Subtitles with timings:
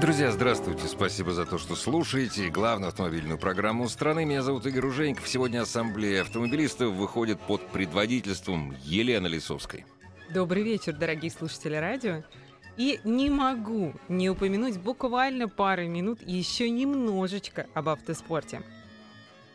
[0.00, 0.86] Друзья, здравствуйте.
[0.86, 4.24] Спасибо за то, что слушаете главную автомобильную программу страны.
[4.24, 5.26] Меня зовут Игорь Ужеников.
[5.26, 9.84] Сегодня Ассамблея автомобилистов выходит под предводительством Елены Лисовской.
[10.32, 12.22] Добрый вечер, дорогие слушатели радио.
[12.76, 18.62] И не могу не упомянуть буквально пары минут еще немножечко об автоспорте.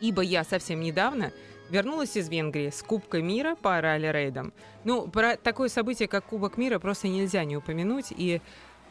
[0.02, 1.32] Ибо я совсем недавно
[1.70, 4.52] вернулась из Венгрии с Кубка мира по ралли-рейдам.
[4.84, 8.08] Ну, про такое событие, как Кубок мира, просто нельзя не упомянуть.
[8.10, 8.42] И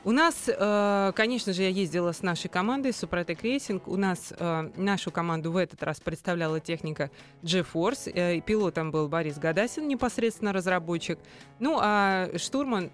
[0.05, 3.87] у нас, э, конечно же, я ездила с нашей командой Супротек Racing.
[3.87, 7.09] У нас э, нашу команду в этот раз представляла техника
[7.41, 8.11] G-Force.
[8.13, 11.19] Э, пилотом был Борис Гадасин, непосредственно разработчик.
[11.59, 12.91] Ну, а штурман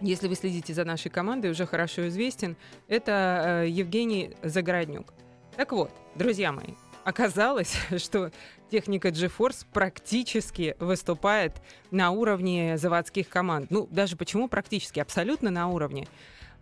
[0.00, 2.56] если вы следите за нашей командой, уже хорошо известен,
[2.88, 5.14] это Евгений Загороднюк.
[5.56, 8.30] Так вот, друзья мои, оказалось, что
[8.70, 11.52] техника GeForce практически выступает
[11.90, 13.70] на уровне заводских команд.
[13.70, 15.00] Ну, даже почему практически?
[15.00, 16.08] Абсолютно на уровне.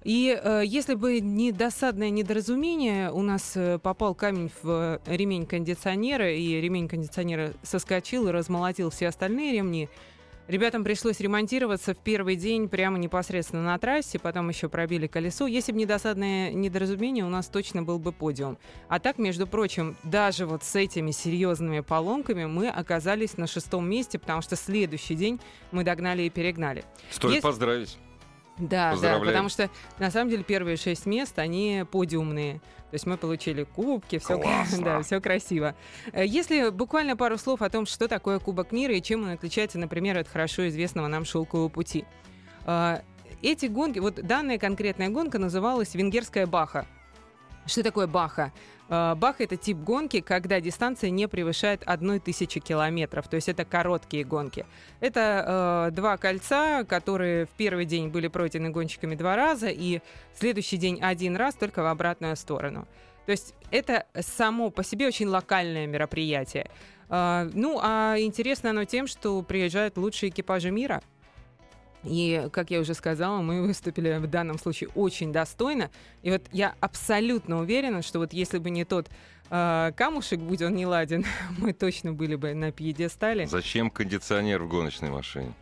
[0.05, 6.33] И э, если бы не досадное недоразумение, у нас э, попал камень в ремень кондиционера,
[6.33, 9.89] и ремень кондиционера соскочил и размолотил все остальные ремни,
[10.49, 15.47] Ребятам пришлось ремонтироваться в первый день прямо непосредственно на трассе, потом еще пробили колесо.
[15.47, 18.59] Если бы не досадное недоразумение, у нас точно был бы подиум.
[18.89, 24.19] А так, между прочим, даже вот с этими серьезными поломками мы оказались на шестом месте,
[24.19, 26.85] потому что следующий день мы догнали и перегнали.
[27.11, 27.97] Стоит Если- поздравить.
[28.59, 32.61] Да, да, потому что на самом деле первые шесть мест, они подиумные.
[32.91, 34.39] То есть мы получили кубки, все,
[34.81, 35.75] да, все красиво.
[36.13, 39.79] Э, Если буквально пару слов о том, что такое Кубок мира и чем он отличается,
[39.79, 42.05] например, от хорошо известного нам шелкового пути.
[42.67, 43.01] Э,
[43.41, 46.87] Эти гонки, вот данная конкретная гонка называлась Венгерская Баха.
[47.67, 48.53] Что такое Баха?
[48.89, 53.65] Э, Баха— это тип гонки, когда дистанция не превышает одной тысячи километров, то есть это
[53.65, 54.67] короткие гонки.
[55.01, 60.01] Это э, два кольца, которые в первый день были пройдены гонщиками два раза, и
[60.35, 62.87] в следующий день один раз только в обратную сторону.
[63.27, 66.69] То есть это само по себе очень локальное мероприятие.
[67.09, 71.03] Э, ну, а интересно оно тем, что приезжают лучшие экипажи мира.
[72.05, 75.91] И, как я уже сказала, мы выступили в данном случае очень достойно.
[76.23, 79.09] И вот я абсолютно уверена, что вот если бы не тот
[79.51, 81.25] э, камушек, будь он не ладен,
[81.59, 83.47] мы точно были бы на пьедестале.
[83.47, 85.53] Зачем кондиционер в гоночной машине?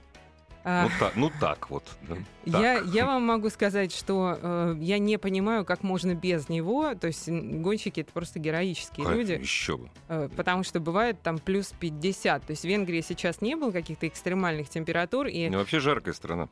[0.63, 1.85] А, Ну, так, ну так вот.
[2.03, 2.17] да.
[2.61, 2.87] я, Так.
[2.95, 6.95] я вам могу сказать, что э, я не понимаю, как можно без него.
[6.95, 9.33] То есть гонщики это просто героические Кайф, люди.
[9.33, 9.89] Еще бы.
[10.09, 12.45] Э, Потому что бывает там плюс 50.
[12.45, 15.27] То есть в Венгрии сейчас не было каких-то экстремальных температур.
[15.29, 16.49] И Ну, вообще жаркая страна.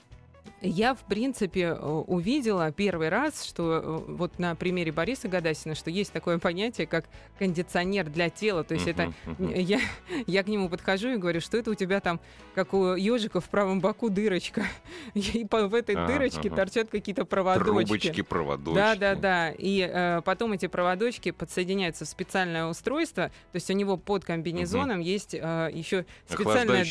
[0.60, 5.90] Я, в принципе, э, увидела первый раз, что э, вот на примере Бориса Гадасина, что
[5.90, 7.06] есть такое понятие, как
[7.38, 8.64] кондиционер для тела.
[8.64, 9.80] То есть это я,
[10.26, 12.20] я к нему подхожу и говорю, что это у тебя там,
[12.54, 14.64] как у ежика в правом боку дырочка.
[15.14, 16.56] И по- в этой Ага, дырочке ага.
[16.56, 17.64] торчат какие-то проводочки.
[17.64, 18.76] Трубочки, проводочки.
[18.76, 19.50] Да, да, да.
[19.56, 23.28] И э, потом эти проводочки подсоединяются в специальное устройство.
[23.52, 26.84] То есть у него под комбинезоном есть э, еще специальная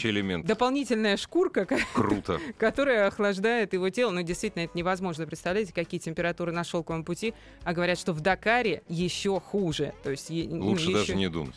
[0.44, 2.40] дополнительная шкурка, ка- Круто.
[2.58, 4.12] которая охлаждает его тело.
[4.12, 5.26] Но действительно, это невозможно.
[5.26, 7.34] Представляете, какие температуры на шелковом пути.
[7.64, 9.94] А говорят, что в Дакаре еще хуже.
[10.04, 11.56] То есть, ну, Лучше даже еще- не думать.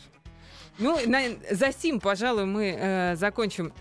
[0.79, 1.21] Ну, на,
[1.51, 3.73] за сим, пожалуй, мы э, закончим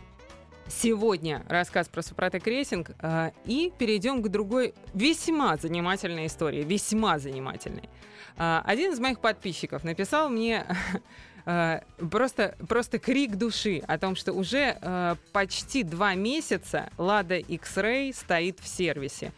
[0.68, 6.62] сегодня рассказ про Супротек Racing э, и перейдем к другой весьма занимательной истории.
[6.62, 7.88] Весьма занимательной.
[8.36, 10.98] А, один из моих подписчиков написал мне э,
[11.44, 18.60] просто, просто крик души о том, что уже э, почти два месяца Лада XRAY стоит
[18.60, 19.32] в сервисе.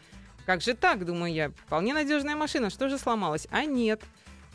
[0.45, 3.47] Как же так, думаю я, вполне надежная машина, что же сломалось?
[3.51, 4.01] А нет,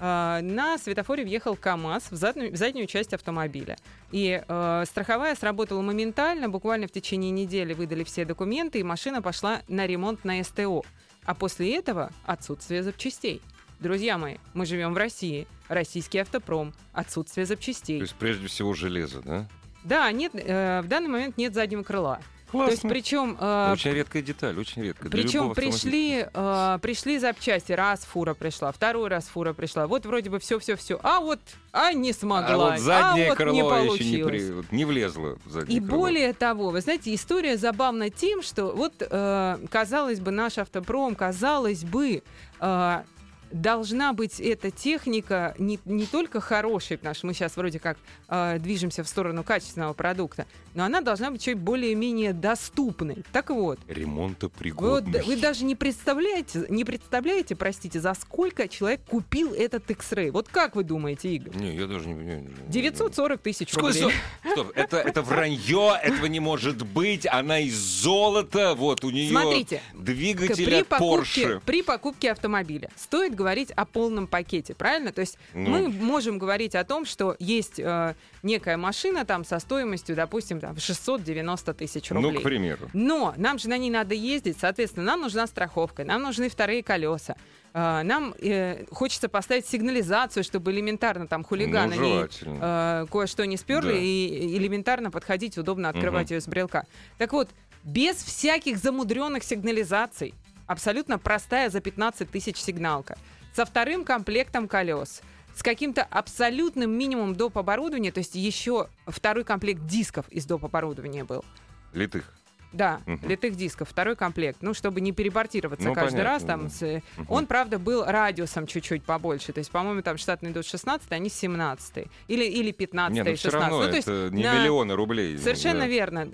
[0.01, 3.77] А, на светофоре въехал КАМАЗ в заднюю, в заднюю часть автомобиля.
[4.13, 9.63] И э, страховая сработала моментально, буквально в течение недели выдали все документы, и машина пошла
[9.69, 10.85] на ремонт на СТО.
[11.25, 13.43] А после этого отсутствие запчастей.
[13.81, 15.47] Друзья мои, мы живем в России.
[15.69, 16.73] Российский автопром.
[16.93, 18.01] Отсутствие То запчастей.
[18.01, 19.47] есть прежде всего железо, да?
[19.85, 22.21] Да, нет, э, в данный момент нет заднего крыла.
[22.51, 22.89] То есть Классно.
[22.89, 23.37] причем...
[23.39, 25.11] э, Очень редкая деталь, очень редкая.
[25.13, 27.73] Причем пришли, э, пришли запчасти.
[27.73, 29.87] Раз фура пришла, второй раз фура пришла.
[29.87, 30.99] Вот вроде бы все-все-все.
[31.03, 31.41] А вот,
[31.73, 32.71] а не А смогла.
[32.71, 35.99] вот заднее вот крыло не еще не, при- вот не влезло в заднее И крыло.
[36.01, 41.85] более того, вы знаете, история забавна тем, что вот, э, казалось бы, наш автопром, казалось
[41.85, 42.23] бы,
[42.61, 43.03] э,
[43.51, 47.99] должна быть эта техника не, не только хорошей, потому что мы сейчас вроде как
[48.29, 53.25] э, движемся в сторону качественного продукта, но она должна быть чуть более-менее доступной.
[53.33, 59.01] Так вот, Ремонта вы, вот, вы даже не представляете, не представляете, простите, за сколько человек
[59.07, 60.31] купил этот X-Ray.
[60.31, 61.57] Вот как вы думаете, Игорь?
[61.57, 62.51] Не, я даже не понимаю.
[62.69, 63.93] 940 тысяч рублей.
[63.95, 64.13] Стоп,
[64.53, 67.27] стоп, это, это вранье, этого не может быть.
[67.27, 71.63] Она из золота, вот у нее Смотрите, двигатель при покупке, Porsche.
[71.65, 75.13] при покупке автомобиля стоит говорить о полном пакете, правильно?
[75.13, 75.71] То есть Ну.
[75.71, 80.77] мы можем говорить о том, что есть э, некая машина там со стоимостью, допустим, там,
[80.79, 82.41] 690 тысяч Ну, рублей.
[82.41, 82.91] к примеру.
[82.93, 87.35] Но нам же на ней надо ездить, соответственно, нам нужна страховка, нам нужны вторые колеса.
[87.75, 92.27] э, Нам э, хочется поставить сигнализацию, чтобы элементарно там хулиганы Ну,
[92.61, 93.99] э, кое-что не сперли Да.
[93.99, 96.35] и элементарно подходить, удобно открывать Мгм.
[96.35, 96.87] ее с брелка.
[97.19, 97.49] Так вот,
[97.85, 100.35] без всяких замудренных сигнализаций,
[100.73, 103.19] абсолютно простая за 15 тысяч сигналка,
[103.53, 105.23] со вторым комплектом колес,
[105.57, 107.59] с каким-то абсолютным минимумом доп.
[107.59, 110.65] оборудования, то есть еще второй комплект дисков из доп.
[110.65, 111.45] оборудования был.
[111.93, 112.33] Литых.
[112.71, 113.27] Да, Мгм.
[113.27, 114.59] литых дисков, второй комплект.
[114.61, 116.43] Ну, чтобы не перебортироваться Ну, каждый раз.
[116.43, 117.01] понятно, Там, да.
[117.01, 117.27] с, Мгм.
[117.33, 119.55] Он, правда, был радиусом чуть-чуть побольше.
[119.55, 123.35] То есть, по-моему, там штатный идут 16 они 17 Или, или 15 Не, ну и
[123.37, 125.39] все 16 равно, Ну, то есть не на- миллионы рублей.
[125.39, 125.87] Совершенно да.
[125.87, 126.29] верно.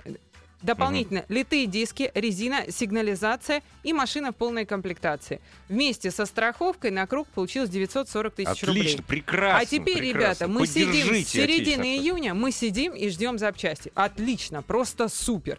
[0.65, 5.41] Дополнительно литые диски, резина, сигнализация и машина в полной комплектации.
[5.69, 8.99] Вместе со страховкой на круг получилось 940 тысяч Отлично, рублей.
[9.07, 9.59] прекрасно.
[9.59, 10.45] А теперь, прекрасно.
[10.45, 13.93] ребята, мы сидим с середины июня, мы сидим и ждем запчасти.
[13.95, 15.59] Отлично, просто супер.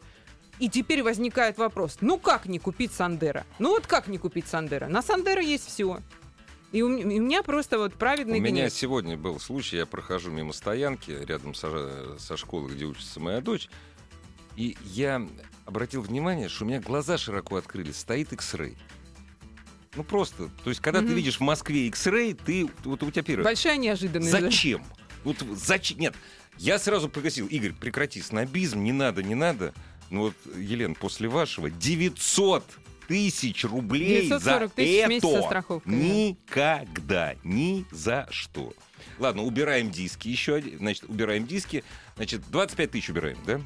[0.57, 3.46] И теперь возникает вопрос, ну как не купить Сандера?
[3.60, 4.88] Ну вот как не купить Сандера?
[4.88, 6.00] На Сандера есть все.
[6.72, 8.74] И у, и у меня просто вот У праведный меня гнев.
[8.74, 13.69] сегодня был случай, я прохожу мимо стоянки рядом со, со школой, где учится моя дочь,
[14.56, 15.28] и я
[15.66, 18.78] обратил внимание, что у меня глаза широко открылись, стоит X-Ray.
[19.96, 21.16] Ну просто, то есть, когда ты Мгм.
[21.16, 24.31] видишь в Москве X-Ray, ты, вот у тебя первое, Большая неожиданность.
[24.31, 24.42] да?
[24.42, 24.84] зачем?
[25.24, 26.00] Вот зачем?
[26.00, 26.16] Нет,
[26.57, 29.74] я сразу погасил, Игорь, прекрати, снобизм, не надо, не надо.
[30.10, 32.63] Ну вот, Елена, после вашего 900
[33.07, 35.92] тысяч рублей 940 за тысяч это да.
[35.92, 38.74] никогда, ни за что.
[39.19, 40.80] Ладно, убираем диски еще один.
[40.80, 41.84] Значит, убираем диски.
[42.16, 43.62] Значит, 25 тысяч убираем, да?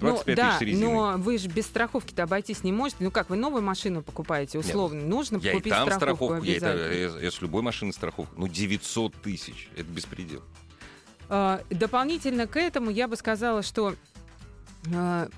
[0.00, 0.92] 25 ну, да, тысяч с резиной.
[0.92, 2.98] но вы же без страховки-то обойтись не можете.
[3.04, 5.00] Ну как, вы новую машину покупаете, условно.
[5.02, 8.34] Нужно Я и купить там страховку, страховку, я, это- я- я с любой машины страховку.
[8.38, 9.68] Ну, 900 тысяч.
[9.76, 10.42] Это беспредел.
[11.28, 13.94] А, Дополнительно к этому я бы сказала, что
[14.94, 15.28] а,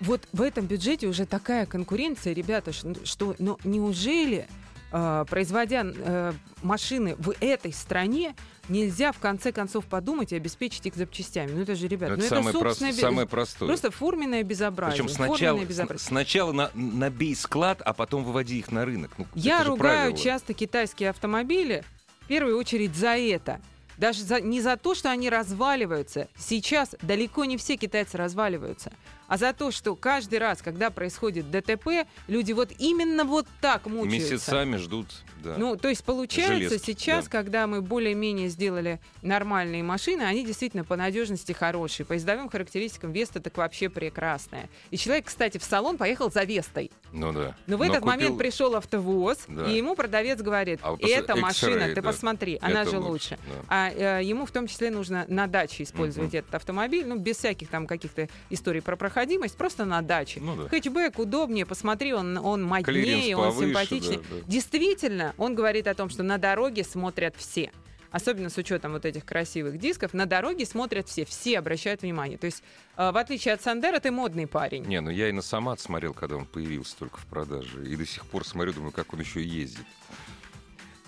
[0.00, 4.48] вот в этом бюджете уже такая конкуренция, ребята, ш- что ну, неужели,
[4.92, 6.32] а, производя э,
[6.62, 8.34] машины в этой стране,
[8.68, 11.52] нельзя в конце концов подумать и обеспечить их запчастями?
[11.52, 13.68] Ну это же, ребята, Ну, ну это это самое, прост- собственное бе- самое простое.
[13.68, 15.02] Просто форменное безобразие.
[15.04, 16.06] Причем сначала, безобразие.
[16.06, 19.12] сначала на, набей склад, а потом выводи их на рынок.
[19.18, 20.18] Ну, Я это ругаю правило.
[20.18, 21.84] часто китайские автомобили,
[22.22, 23.60] в первую очередь за это.
[24.00, 26.26] Даже за- не за то, что они разваливаются.
[26.34, 28.92] Сейчас далеко не все китайцы разваливаются.
[29.28, 34.32] А за то, что каждый раз, когда происходит ДТП, люди вот именно вот так мучаются.
[34.32, 35.06] Месяцами ждут.
[35.44, 35.56] Да.
[35.58, 37.30] Ну, то есть получается Железки, сейчас, да.
[37.30, 42.04] когда мы более-менее сделали нормальные машины, они действительно по надежности хорошие.
[42.06, 44.68] По ездовым характеристикам Веста так вообще прекрасная.
[44.90, 46.90] И человек, кстати, в салон поехал за Вестой.
[47.12, 47.56] Ну да.
[47.66, 49.66] Но в Но этот купил- момент пришел автовоз, Да.
[49.70, 53.38] и ему продавец говорит, А эта машина, ты да, посмотри, она это же лучше, лучше.
[53.48, 53.64] да.
[53.68, 56.38] А э, ему в том числе нужно на даче использовать Мгм.
[56.38, 60.40] этот автомобиль, ну, без всяких там каких-то историй про проходимость, просто на даче.
[60.40, 60.68] Ну да.
[60.68, 64.18] Хэтчбэк удобнее, посмотри, он, он моднее, Клиренс он повыше, симпатичнее.
[64.18, 64.42] да, да.
[64.46, 67.70] Действительно, он говорит о том, что на дороге смотрят все.
[68.10, 72.38] Особенно с учетом вот этих красивых дисков, на дороге смотрят все, все обращают внимание.
[72.38, 72.62] То есть,
[72.96, 74.84] э, в отличие от Сандера, ты модный парень.
[74.84, 77.86] Не, ну я и на Самат смотрел, когда он появился только в продаже.
[77.86, 79.84] И до сих пор смотрю, думаю, как он еще ездит.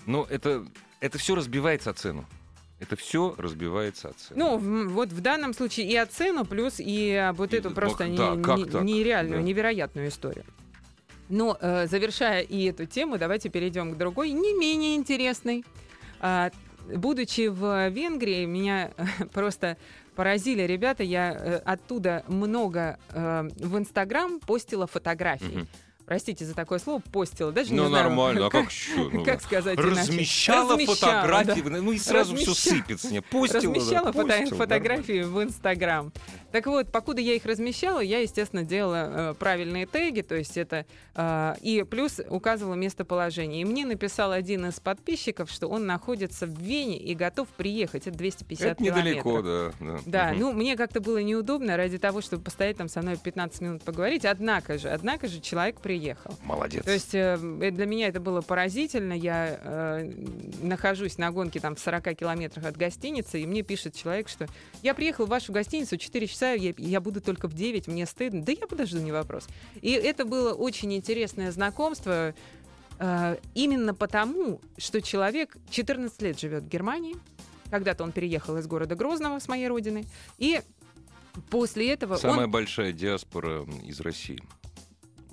[0.05, 0.65] Но это,
[1.01, 2.25] это все разбивается о цену.
[2.79, 4.59] Это все разбивается о цену.
[4.59, 8.07] Ну, вот в данном случае и о цену, плюс и вот И- эту ну, просто
[8.07, 8.83] не- да, как не- так?
[8.83, 9.47] нереальную, Да.
[9.47, 10.45] невероятную историю.
[11.29, 15.63] Но э, завершая и эту тему, давайте перейдем к другой, не менее интересной.
[16.19, 16.51] А,
[16.87, 18.91] будучи в Венгрии, меня
[19.33, 19.77] просто
[20.15, 21.03] поразили ребята.
[21.03, 25.57] Я э, оттуда много э, в Инстаграм постила фотографий.
[25.57, 25.67] Мгм.
[26.05, 27.51] Простите за такое слово, постила.
[27.51, 29.09] Даже Ну, не знаю, нормально, а как еще?
[29.09, 29.91] Ну, как сказать иначе?
[30.01, 31.81] Размещала Размещала, фотографии, да.
[31.81, 32.75] ну и сразу все Размещала.
[32.77, 33.07] сыпется.
[33.11, 36.11] Не, постила, да, размещала фото- постила, фотографии в Инстаграм.
[36.51, 40.85] Так вот, покуда я их размещала, я, естественно, делала э, правильные теги, то есть это
[41.15, 43.61] э, и плюс указывала местоположение.
[43.61, 48.07] И мне написал один из подписчиков, что он находится в Вене и готов приехать.
[48.07, 49.75] Это 250 Это недалеко, километров.
[49.79, 49.99] да.
[50.05, 50.39] Да, Мгм.
[50.41, 54.25] ну мне как-то было неудобно ради того, чтобы постоять там со мной 15 минут поговорить.
[54.25, 55.92] Однако же, однако же человек приехал.
[56.43, 56.83] Молодец.
[56.83, 59.13] То есть э, э, для меня это было поразительно.
[59.13, 60.11] Я э,
[60.61, 64.47] нахожусь на гонке там в 40 километрах от гостиницы, и мне пишет человек, что
[64.81, 68.43] я приехал в вашу гостиницу 4 часа, я, я буду только в 9, мне стыдно.
[68.43, 69.47] Да я подожду, не вопрос.
[69.81, 72.33] И это было очень интересное знакомство.
[72.99, 77.15] э, именно потому, что человек 14 лет живет в Германии.
[77.69, 80.05] Когда-то он переехал из города Грозного, с моей родины.
[80.37, 80.61] И
[81.49, 82.51] после этого Самая он...
[82.51, 84.39] большая диаспора из России.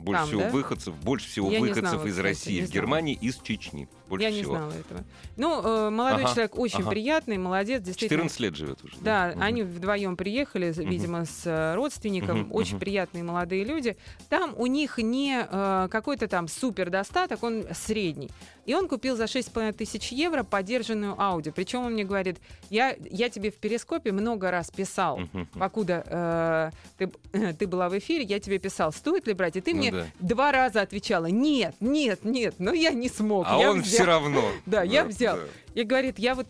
[0.00, 0.50] Больше Там, всего да?
[0.50, 2.71] выходцев, больше всего Я выходцев знала, из кстати, России в.
[2.71, 3.88] Германии из Чечни.
[4.11, 4.57] Больше Я не всего.
[4.57, 5.05] знала этого.
[5.37, 6.90] Ну, э, молодой Ага, человек очень ага.
[6.90, 8.25] приятный, молодец, действительно.
[8.25, 8.97] 14 лет живет уже.
[9.00, 9.43] Да, Мгм.
[9.43, 12.40] они вдвоем приехали, видимо, с э, родственником.
[12.40, 12.81] Мгм, Очень мгм.
[12.81, 13.97] приятные молодые люди.
[14.29, 18.31] Там у них не э, какой-то там супер достаток, он средний.
[18.67, 21.52] И он купил за 6,5 тысяч евро подержанную Audi.
[21.55, 22.38] Причем он мне говорит,
[22.69, 25.47] я, я тебе в перископе много раз писал, Мгм.
[25.55, 29.57] покуда э, ты, ты была в эфире, я тебе писал, стоит ли брать?
[29.57, 30.07] И ты Ну мне да.
[30.19, 33.47] два раза отвечала, нет, нет, нет, но я не смог.
[33.49, 34.00] А я он взял».
[34.00, 34.42] Все равно.
[34.66, 35.38] Да, я взял.
[35.75, 36.47] И говорит, я вот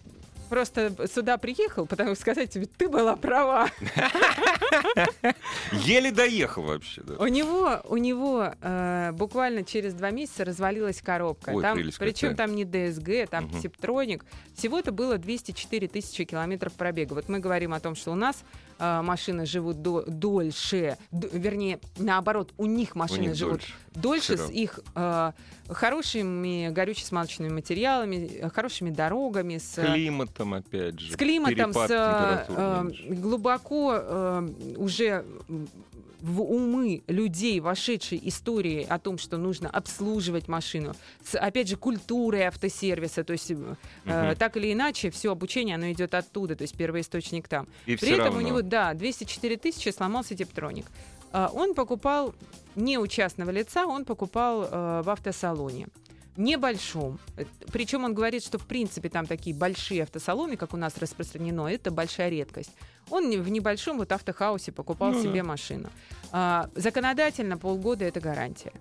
[0.49, 3.69] просто сюда приехал, потому что сказать тебе, ты была права.
[5.73, 7.15] Еле доехал вообще, да.
[7.23, 11.51] У него, у него э, буквально через два месяца развалилась коробка.
[11.51, 13.61] Ой, там, причем там не ДСГ, там Мгм.
[13.61, 14.25] Септроник.
[14.57, 17.15] Всего-то было 204 тысячи километров пробега.
[17.15, 18.43] Вот мы говорим о том, что у нас
[18.81, 23.61] э, машины живут до- дольше, д- вернее, наоборот, у них У машины них живут
[23.95, 24.35] дольше.
[24.35, 25.33] дольше с их э,
[25.69, 31.13] хорошими горюче-смазочными материалами, э, хорошими дорогами, с э, Климатом, опять же.
[31.13, 35.25] с климатом, с э, глубоко э, уже
[36.23, 42.43] в умы людей вошедшей истории о том, что нужно обслуживать машину, с, опять же, культурой
[42.43, 43.55] автосервиса, то есть э,
[44.05, 44.37] Мгм.
[44.37, 47.67] так или иначе, все обучение, оно идет оттуда, то есть первый источник там.
[47.87, 48.39] И При этом равно.
[48.39, 50.87] у него, да, 204 тысячи сломался Тептроник.
[51.33, 52.35] А, Он покупал
[52.77, 55.89] не у частного лица, он покупал э, в автосалоне.
[56.37, 57.19] Небольшом.
[57.73, 61.91] Причем он говорит, что в принципе там такие большие автосалоны, как у нас распространено, это
[61.91, 62.71] большая редкость.
[63.11, 65.23] Он в небольшом вот автохаусе покупал Ну да.
[65.23, 65.91] себе машину.
[66.33, 68.73] А, законодательно полгода это гарантия.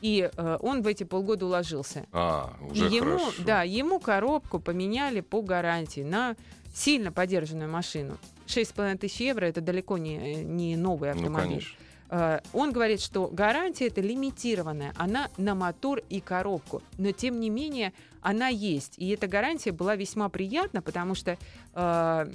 [0.00, 2.06] И э, он в эти полгода уложился.
[2.12, 3.42] А, И уже ему, хорошо.
[3.44, 6.36] да, ему коробку поменяли по гарантии на
[6.74, 8.16] сильно подержанную машину.
[8.46, 11.48] 6,5 тысяч евро это далеко не, не новый Ну, автомобиль.
[11.48, 11.76] конечно.
[12.10, 17.50] Э, Он говорит, что гарантия это лимитированная, она на мотор и коробку, но тем не
[17.50, 18.94] менее она есть.
[18.98, 21.38] И эта гарантия была весьма приятна, потому что
[21.74, 22.26] э,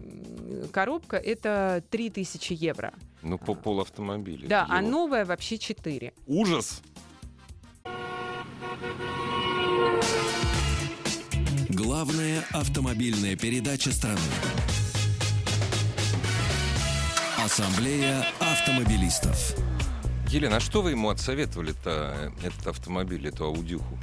[0.71, 2.93] коробка это 3000 евро.
[3.21, 4.47] Ну, по полавтомобиля.
[4.47, 4.89] Да, а Его.
[4.89, 6.13] новая вообще 4.
[6.25, 6.81] Ужас!
[11.69, 14.19] Главная автомобильная передача страны.
[17.45, 19.53] Ассамблея автомобилистов.
[20.29, 23.99] Елена, а что вы ему отсоветовали-то, этот автомобиль, эту аудюху,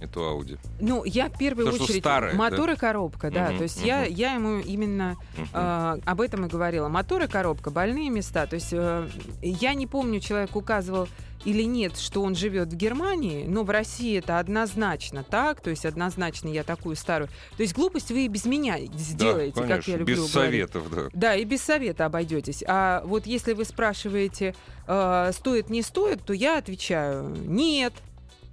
[0.00, 0.56] эту Ауди?
[0.80, 3.48] Ну, я в первую То, что очередь старое, мотор и коробка, да.
[3.48, 4.12] Мгм, То есть я, мгм.
[4.14, 5.48] я ему именно Мгм.
[5.52, 6.88] э, об этом и говорила.
[6.88, 8.46] Мотор и коробка, больные места.
[8.46, 9.08] То есть э,
[9.42, 11.08] я не помню, человек указывал
[11.44, 15.86] или нет, что он живет в Германии, но в России это однозначно так, то есть
[15.86, 17.28] однозначно я такую старую.
[17.56, 20.32] То есть глупость вы и без меня сделаете, да, как конечно, я люблю без говорить.
[20.52, 21.02] советов, да.
[21.14, 22.62] Да, и без совета обойдетесь.
[22.66, 24.54] А вот если вы спрашиваете,
[24.86, 27.94] э, стоит, не стоит, то я отвечаю, нет.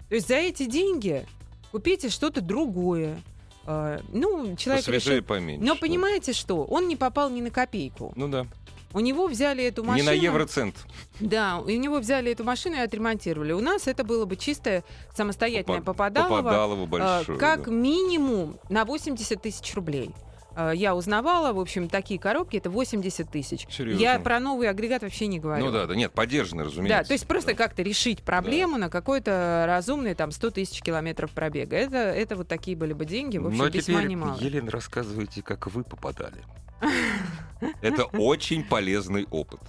[0.08, 1.26] То есть за эти деньги
[1.72, 3.22] купите что-то другое.
[3.66, 5.66] Э, ну, человек Посвежее, решил- поменьше.
[5.66, 5.80] Но да.
[5.80, 6.64] понимаете что?
[6.64, 8.14] Он не попал ни на копейку.
[8.16, 8.46] Ну да.
[8.94, 10.10] У него взяли эту Не машину.
[10.12, 10.76] на евроцент.
[11.20, 13.52] Да, у него взяли эту машину и отремонтировали.
[13.52, 14.84] У нас это было бы чистое
[15.14, 16.38] самостоятельное Попа- попадалово.
[16.38, 17.38] Попадалово э, большое.
[17.38, 17.72] как да.
[17.72, 20.12] минимум на 80 тысяч рублей.
[20.58, 23.68] Э, Я узнавала, в общем, такие коробки это 80 тысяч.
[23.70, 24.02] Серьезно?
[24.02, 25.64] Я про новый агрегат вообще не говорю.
[25.66, 26.98] Ну да, да, нет, поддержанный, разумеется.
[26.98, 27.58] Да, то есть просто Да.
[27.58, 31.76] как-то решить проблему на какой-то разумный там 100 тысяч километров пробега.
[31.76, 34.38] Это, это вот такие были бы деньги, в общем, Но весьма теперь, немало.
[34.40, 36.42] Елена, рассказывайте, как вы попадали.
[37.82, 39.60] Это очень полезный опыт.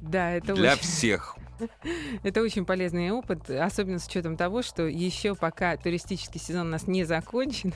[0.00, 1.36] Да, это Для очень, всех.
[2.22, 6.86] это очень полезный опыт, особенно с учетом того, что еще пока туристический сезон у нас
[6.86, 7.72] не закончен.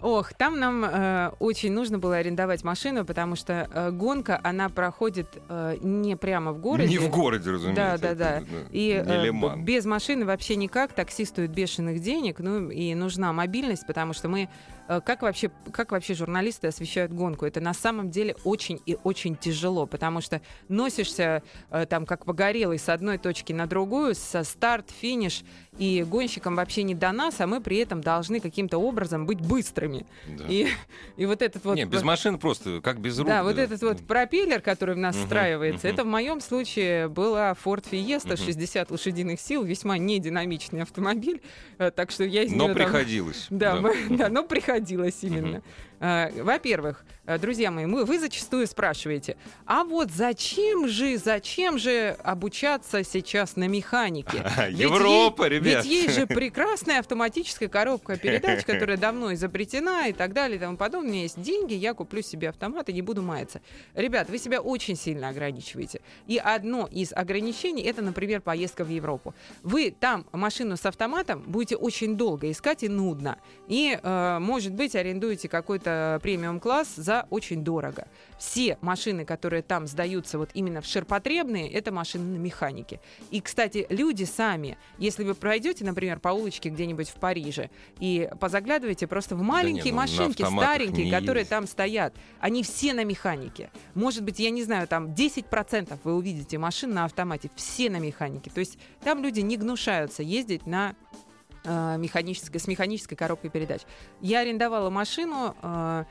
[0.00, 5.26] Ох, там нам э, очень нужно было арендовать машину, потому что э, гонка, она проходит
[5.48, 6.88] э, не прямо в городе.
[6.88, 7.98] Не в городе, разумеется.
[8.00, 10.92] Да, да, это, И э, без машины вообще никак.
[10.92, 12.38] Такси стоит бешеных денег.
[12.38, 14.48] Ну и нужна мобильность, потому что мы
[14.88, 17.44] э, как вообще как вообще журналисты освещают гонку?
[17.44, 22.78] Это на самом деле очень и очень тяжело, потому что носишься э, там как погорелый
[22.78, 25.42] с одной точки на другую, со старт, финиш,
[25.78, 30.06] и гонщикам вообще не до нас, а мы при этом должны каким-то образом быть быстрыми.
[30.26, 30.44] Да.
[30.48, 30.68] И,
[31.16, 31.76] и вот этот вот...
[31.76, 33.28] Не, без машин просто, как без рук.
[33.28, 35.94] Да, вот этот вот пропеллер, который в нас Мгм, встраивается, мгм.
[35.94, 38.36] это в моем случае была Ford Fiesta Мгм.
[38.44, 41.40] 60 лошадиных сил, весьма нединамичный автомобиль,
[41.78, 43.46] э, так что я из Но неё там- приходилось.
[43.50, 43.90] Да, да.
[44.10, 45.58] да, но приходилось именно.
[45.58, 45.62] Мгм.
[46.00, 49.36] А, Во-первых, э, друзья мои, мы, вы зачастую спрашиваете,
[49.66, 54.44] а вот зачем же, зачем же обучаться сейчас на механике?
[54.68, 55.84] Ведь Европа, е- ребят.
[55.84, 60.76] Ведь есть же прекрасная автоматическая коробка передач, которая давно изобретена и так далее и тому
[60.76, 61.08] подобное.
[61.08, 63.60] У меня есть деньги, я куплю себе автомат и не буду маяться.
[63.94, 66.00] Ребят, вы себя очень сильно ограничиваете.
[66.28, 69.34] И одно из ограничений это, например, поездка в Европу.
[69.62, 73.38] Вы там машину с автоматом будете очень долго искать и нудно.
[73.66, 75.87] И, э, может быть, арендуете какой-то
[76.22, 78.08] премиум-класс за очень дорого.
[78.38, 83.00] Все машины, которые там сдаются вот именно в ширпотребные, это машины на механике.
[83.30, 89.06] И, кстати, люди сами, если вы пройдете, например, по улочке где-нибудь в Париже и позаглядываете
[89.06, 91.50] просто в маленькие не, ну, машинки, старенькие, не которые ездят.
[91.50, 93.70] там стоят, они все на механике.
[93.94, 98.50] Может быть, я не знаю, там 10% вы увидите машин на автомате, все на механике.
[98.50, 100.94] То есть там люди не гнушаются ездить на
[101.64, 103.82] э, механической, с механической коробкой передач.
[104.20, 106.04] Я арендовала машину, э,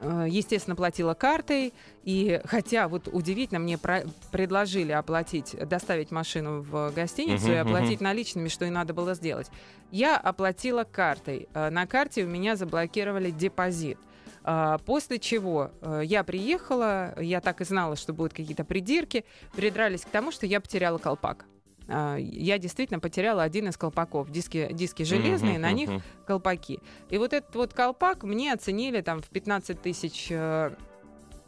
[0.00, 1.72] э, естественно, платила картой,
[2.04, 8.00] и хотя вот удивительно, мне про- предложили оплатить, доставить машину в гостиницу Мгм, и оплатить
[8.00, 8.04] мгм.
[8.04, 9.50] наличными, что и надо было сделать.
[9.90, 11.48] Я оплатила картой.
[11.54, 13.98] На карте у меня заблокировали депозит.
[14.86, 15.72] После чего
[16.02, 20.60] я приехала, я так и знала, что будут какие-то придирки, придрались к тому, что я
[20.60, 21.44] потеряла колпак.
[21.88, 24.30] А, Я действительно потеряла один из колпаков.
[24.30, 26.02] Диски, диски железные, Мгм, на них мгм.
[26.26, 26.80] колпаки.
[27.10, 30.70] И вот этот вот колпак мне оценили там в 15 тысяч э,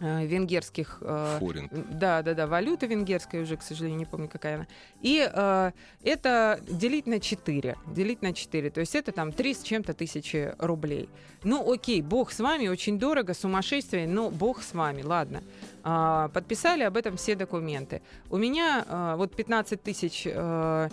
[0.01, 1.71] э, венгерских э, Форинг.
[1.99, 4.67] да, да, да, валюта венгерская уже, к сожалению, не помню, какая она.
[5.03, 7.77] И э, это делить на 4.
[7.95, 8.71] Делить на 4.
[8.71, 11.11] То есть это там 3 с чем-то тысячи рублей.
[11.45, 15.43] Ну, окей, бог с вами, очень дорого, сумасшествие, но бог с вами, ладно.
[15.83, 18.03] А, подписали об этом все документы.
[18.31, 20.23] У меня э, вот 15 тысяч...
[20.27, 20.89] э,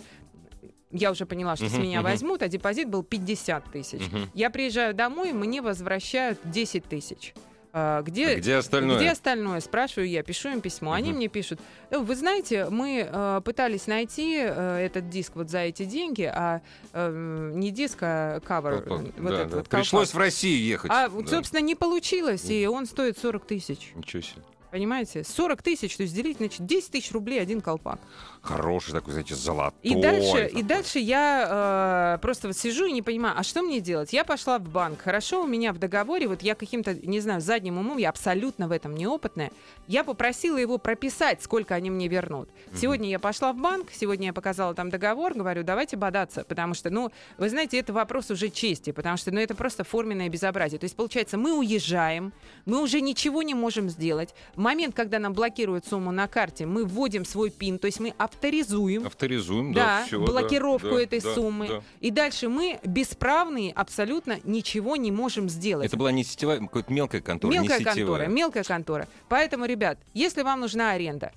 [0.90, 2.10] я уже поняла, что с Мгм, меня мгм.
[2.10, 4.00] возьмут, а депозит был 50 тысяч.
[4.10, 4.30] Мгм.
[4.34, 7.34] Я приезжаю домой, мне возвращают 10 тысяч.
[7.74, 8.96] А, Где, А где остальное?
[8.96, 9.60] где остальное?
[9.60, 10.92] Спрашиваю я, пишу им письмо.
[10.92, 11.18] Они Мгм.
[11.18, 15.84] мне пишут, «Э, вы знаете, мы э, пытались найти э, этот диск вот за эти
[15.84, 16.62] деньги, а
[16.94, 18.80] э, не диск, а кавер.
[18.82, 19.00] Колпак.
[19.18, 19.56] вот Да, этот да.
[19.58, 20.14] вот Пришлось колпак.
[20.14, 20.90] в Россию ехать.
[20.90, 21.26] А, Да.
[21.26, 23.92] собственно, не получилось, и он стоит 40 тысяч.
[23.94, 24.42] Ничего себе.
[24.70, 25.24] Понимаете?
[25.24, 28.00] 40 тысяч, то есть делить, значит, 10 тысяч рублей один колпак.
[28.42, 29.78] Хороший такой, знаете, золотой.
[29.82, 33.80] И дальше, и дальше я э, просто вот сижу и не понимаю, а что мне
[33.80, 34.12] делать?
[34.12, 35.00] Я пошла в банк.
[35.02, 38.72] Хорошо, у меня в договоре, вот я каким-то, не знаю, задним умом, я абсолютно в
[38.72, 39.50] этом неопытная.
[39.86, 42.48] Я попросила его прописать, сколько они мне вернут.
[42.74, 46.90] Сегодня я пошла в банк, сегодня я показала там договор, говорю, давайте бодаться, потому что,
[46.90, 50.78] ну, вы знаете, это вопрос уже чести, потому что, ну, это просто форменное безобразие.
[50.78, 52.32] То есть, получается, мы уезжаем,
[52.66, 54.34] мы уже ничего не можем сделать.
[54.54, 58.14] В момент, когда нам блокируют сумму на карте, мы вводим свой пин, то есть мы
[58.28, 61.68] авторизуем Авторизуем, да, да, всё, блокировку да, этой да, суммы.
[61.68, 61.82] да.
[62.00, 65.86] И дальше мы бесправные абсолютно ничего не можем сделать.
[65.86, 69.08] Это была не сетевая, какая-то мелкая контора, мелкая не контора, мелкая контора.
[69.28, 71.32] Поэтому, ребят, если вам нужна аренда,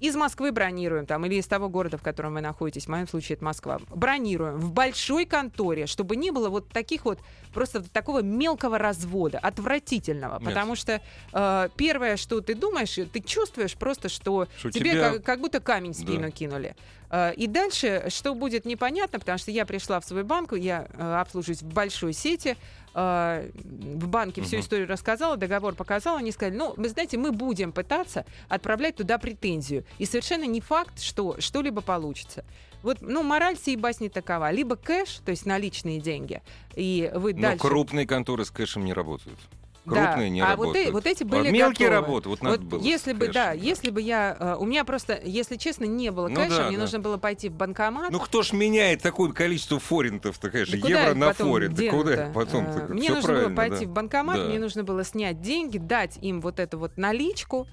[0.00, 3.36] из Москвы бронируем там или из того города, в котором вы находитесь, в моем случае
[3.36, 7.18] это Москва, бронируем в большой конторе, чтобы не было вот таких вот
[7.54, 10.44] просто такого мелкого развода, отвратительного, Нет.
[10.48, 11.00] потому что
[11.32, 15.60] э, первое, что ты думаешь, ты чувствуешь просто, что, Что тебе тебя- как, как будто
[15.60, 16.02] камень в Да.
[16.02, 16.76] спину кинули.
[17.10, 21.14] Э, И дальше, что будет непонятно, потому что я пришла в свой банк, я э,
[21.20, 22.56] обслуживаюсь в большой сети,
[22.96, 27.72] э, в банке всю историю рассказала, договор показала, они сказали, ну, вы знаете, мы будем
[27.72, 29.84] пытаться отправлять туда претензию.
[29.98, 32.44] И совершенно не факт, что что-либо получится.
[32.82, 34.50] Вот, ну, мораль сей басни такова.
[34.50, 36.42] Либо кэш, то есть наличные деньги,
[36.74, 37.58] и вы Но дальше...
[37.58, 39.38] крупные конторы с кэшем не работают.
[39.86, 40.88] Да, Крупные не а вот, работают.
[40.88, 42.06] э- вот эти А были мелкие готовы.
[42.06, 42.80] работы, вот надо Вот было.
[42.82, 46.34] если бы, да, если бы я, э, у меня просто, если честно, не было Ну
[46.34, 46.82] кэша, да, мне да.
[46.82, 48.10] нужно было пойти в банкомат.
[48.10, 51.74] Ну кто ж меняет такое количество форинтов-то, конечно, Да евро на форинт?
[51.74, 52.66] Да куда потом?
[52.66, 56.58] Э, Мне нужно было пойти в банкомат, мне нужно было снять деньги, дать им вот
[56.60, 57.66] эту вот наличку,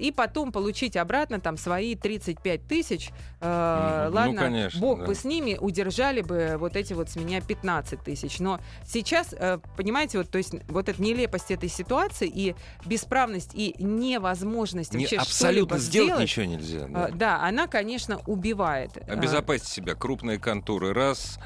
[0.00, 3.10] и потом получить обратно там свои 35 тысяч.
[3.40, 5.06] Ну, Ладно, конечно, бог да.
[5.06, 8.40] бы с ними, удержали бы вот эти вот с меня 15 тысяч.
[8.40, 9.32] Но сейчас,
[9.76, 15.16] понимаете, вот, то есть вот эта нелепость этой ситуации и бесправность и невозможность Не, вообще
[15.16, 16.86] абсолютно сделать сделать, ничего нельзя.
[16.86, 17.08] э, да.
[17.12, 18.96] да, она, конечно, убивает.
[19.08, 19.94] Обезопасить себя.
[19.94, 21.38] Крупные конторы раз,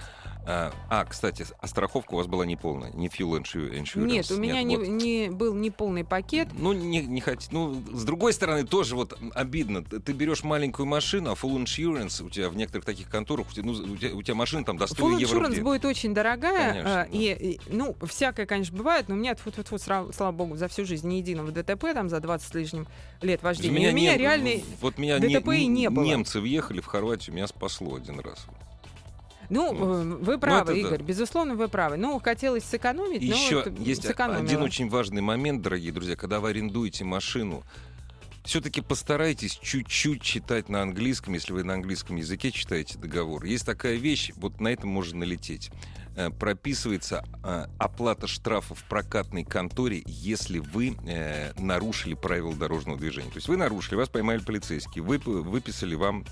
[0.47, 4.07] А, а, кстати, а страховка у вас была не полная, не fuel insur- insurance.
[4.07, 4.87] Нет, у меня не, вот.
[4.87, 6.49] не был не полный пакет.
[6.53, 9.83] Ну, не, не хоть, ну, с другой стороны, тоже вот обидно.
[9.83, 13.65] Ты берешь маленькую машину, а full insurance у тебя в некоторых таких конторах, у тебя,
[13.65, 16.13] ну, у тебя, у тебя машина там до 100 Full евро в insurance будет очень
[16.13, 16.73] дорогая.
[16.73, 20.57] Конечно, а, и, и, ну, всякое, конечно, бывает, но у меня, -тьфу -тьфу, слава, богу,
[20.57, 22.87] за всю жизнь ни единого ДТП, там, за 20 с лишним
[23.23, 23.71] лет вождения.
[23.71, 24.65] у меня не- реальный...
[24.83, 26.05] Вот меня ДТП и не было.
[26.05, 28.47] немцы въехали в Хорватию, меня спасло один раз.
[29.51, 30.89] Ну, Ну, э, вы правы, это да.
[30.89, 31.97] Игорь, безусловно, вы правы.
[31.97, 34.43] Ну, хотелось сэкономить, И но еще вот есть сэкономила.
[34.45, 37.63] один очень важный момент, дорогие друзья, когда вы арендуете машину,
[38.45, 43.45] все-таки постарайтесь чуть-чуть читать на английском, если вы на английском языке читаете договор.
[43.45, 45.71] Есть такая вещь, вот на этом можно налететь.
[46.17, 50.97] Э, Прописывается э, оплата штрафа в прокатной конторе, если вы
[51.59, 53.31] нарушили правила дорожного движения.
[53.31, 56.25] То есть вы нарушили, вас поймали полицейские, вып- выписали вам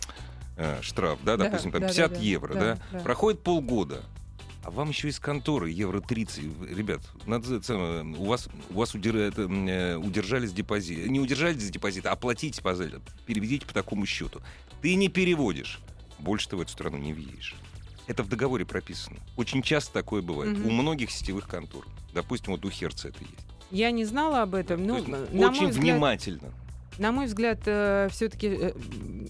[0.83, 4.03] штраф, да, Да, допустим, там да, да, 50 да, евро, да, да, проходит полгода,
[4.65, 6.45] а вам еще из конторы евро 30.
[6.71, 7.61] Ребят, надо,
[8.19, 11.09] у вас, у вас удер- это, м, э, удержали с депозита.
[11.09, 12.91] Не удержали с депозита, а платите, по, за-
[13.27, 14.41] переведите по такому счету.
[14.83, 15.81] Ты не переводишь,
[16.19, 17.57] больше ты в эту страну не въедешь.
[18.07, 19.17] Это в договоре прописано.
[19.37, 20.57] Очень часто такое бывает.
[20.59, 20.67] Мгм.
[20.69, 21.85] У многих сетевых контор.
[22.13, 23.47] Допустим, вот у Херца это есть.
[23.71, 24.81] Я не знала об этом.
[24.81, 26.53] То Ну, есть, на очень взгляд, внимательно.
[26.99, 27.61] На мой взгляд,
[28.13, 28.75] все-таки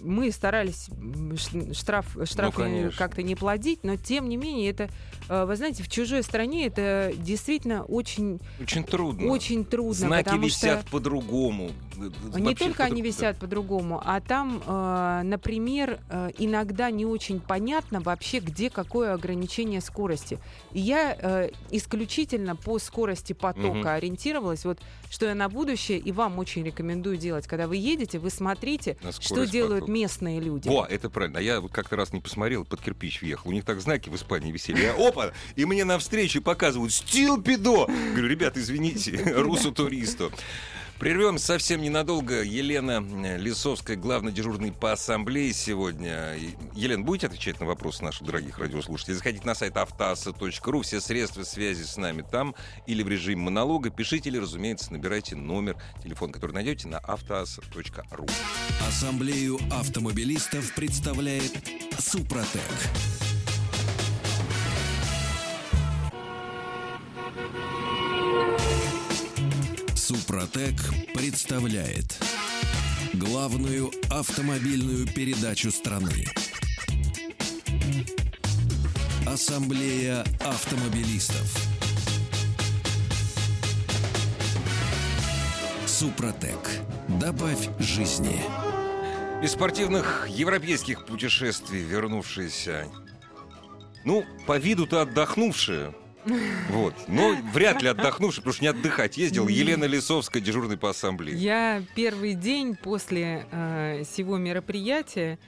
[0.02, 0.88] мы старались
[1.72, 4.88] штраф, штрафы Ну, как-то не платить, но тем не менее, это,
[5.28, 9.26] э, вы знаете, в чужой стране это действительно очень, Очень трудно.
[9.28, 9.94] очень трудно.
[9.94, 11.70] Знаки висят что по-другому.
[11.96, 12.08] не
[12.42, 18.40] Вообще только они висят по-другому, а там, э, например, э, иногда не очень понятно вообще,
[18.40, 20.38] где какое ограничение скорости.
[20.72, 23.86] И я э, исключительно по скорости потока Мгм.
[23.88, 24.64] ориентировалась.
[24.64, 24.78] Вот
[25.12, 27.46] что я на будущее и вам очень рекомендую делать.
[27.46, 29.92] Когда вы едете, вы смотрите, что делают потока.
[29.92, 30.68] местные люди.
[30.68, 31.38] Во, это правильно.
[31.38, 33.50] А я вот как-то раз не посмотрел, под кирпич въехал.
[33.50, 34.80] У них так знаки в Испании висели.
[34.80, 35.32] Я, опа!
[35.54, 39.70] И мне навстречу показывают «Стилпидо!» Говорю, ребят, извините, русу
[41.02, 42.44] Прервем совсем ненадолго.
[42.44, 46.36] Елена э, Лисовская, главный дежурный по ассамблее сегодня.
[46.76, 49.16] Елена, будете отвечать на вопросы наших дорогих радиослушателей?
[49.16, 52.54] Заходите на сайт автоаса.ру, все средства связи с нами там
[52.86, 53.90] или в режиме монолога.
[53.90, 58.26] Пишите или, разумеется, набирайте номер телефона, который найдете на автоаса.ру.
[58.86, 61.52] Ассамблею автомобилистов представляет
[61.98, 62.62] Супротек.
[70.12, 70.74] Супротек
[71.14, 72.22] представляет
[73.14, 76.26] главную автомобильную передачу страны.
[79.26, 81.56] Ассамблея автомобилистов.
[85.86, 86.58] Супротек.
[87.08, 88.38] Добавь жизни.
[89.42, 92.86] Из спортивных европейских путешествий вернувшиеся,
[94.04, 95.94] ну, по виду-то отдохнувшие,
[96.70, 101.36] вот, но вряд ли отдохнувшие, потому что не отдыхать ездил Елена Лисовская, дежурный по ассамблее.
[101.36, 105.38] Я первый день после э, сего мероприятия,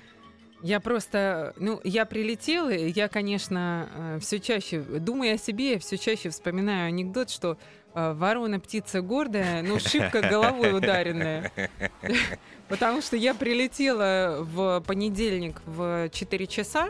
[0.62, 6.30] я просто, ну, я прилетела, и я, конечно, все чаще, думая о себе, все чаще
[6.30, 7.58] вспоминаю анекдот, что
[7.94, 11.52] э, ворона птица гордая, но шибко головой ударенная.
[12.68, 16.88] Потому что я прилетела в понедельник в 4 часа,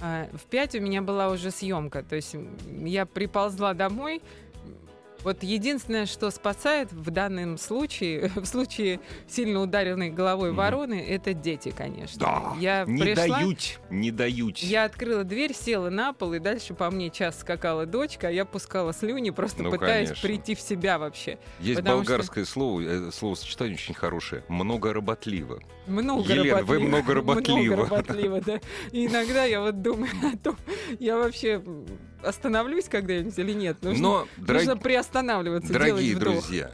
[0.00, 2.02] в 5 у меня была уже съемка.
[2.02, 4.22] То есть я приползла домой.
[5.24, 10.56] Вот единственное, что спасает в данном случае, в случае сильно ударенной головой Мгм.
[10.56, 12.18] вороны, это дети, конечно.
[12.20, 14.58] Да, я не пришла, дают, не дают.
[14.58, 18.44] я открыла дверь, села на пол, и дальше по мне час скакала дочка, а я
[18.44, 20.28] пускала слюни, просто Ну, пытаясь конечно.
[20.28, 21.38] прийти в себя вообще.
[21.60, 24.44] Есть болгарское слово, э, словосочетание очень хорошее.
[24.48, 25.60] Многоработливо.
[25.86, 26.88] Много Елена, вы работливо.
[26.88, 27.58] многоработливо.
[27.74, 28.60] Много работливо, да.
[28.92, 30.56] И иногда я вот думаю о том,
[31.00, 31.62] я вообще
[32.22, 33.82] остановлюсь когда-нибудь или нет.
[33.82, 36.70] Нужно, Но, дорог- нужно приостанавливаться, Дорогие друзья,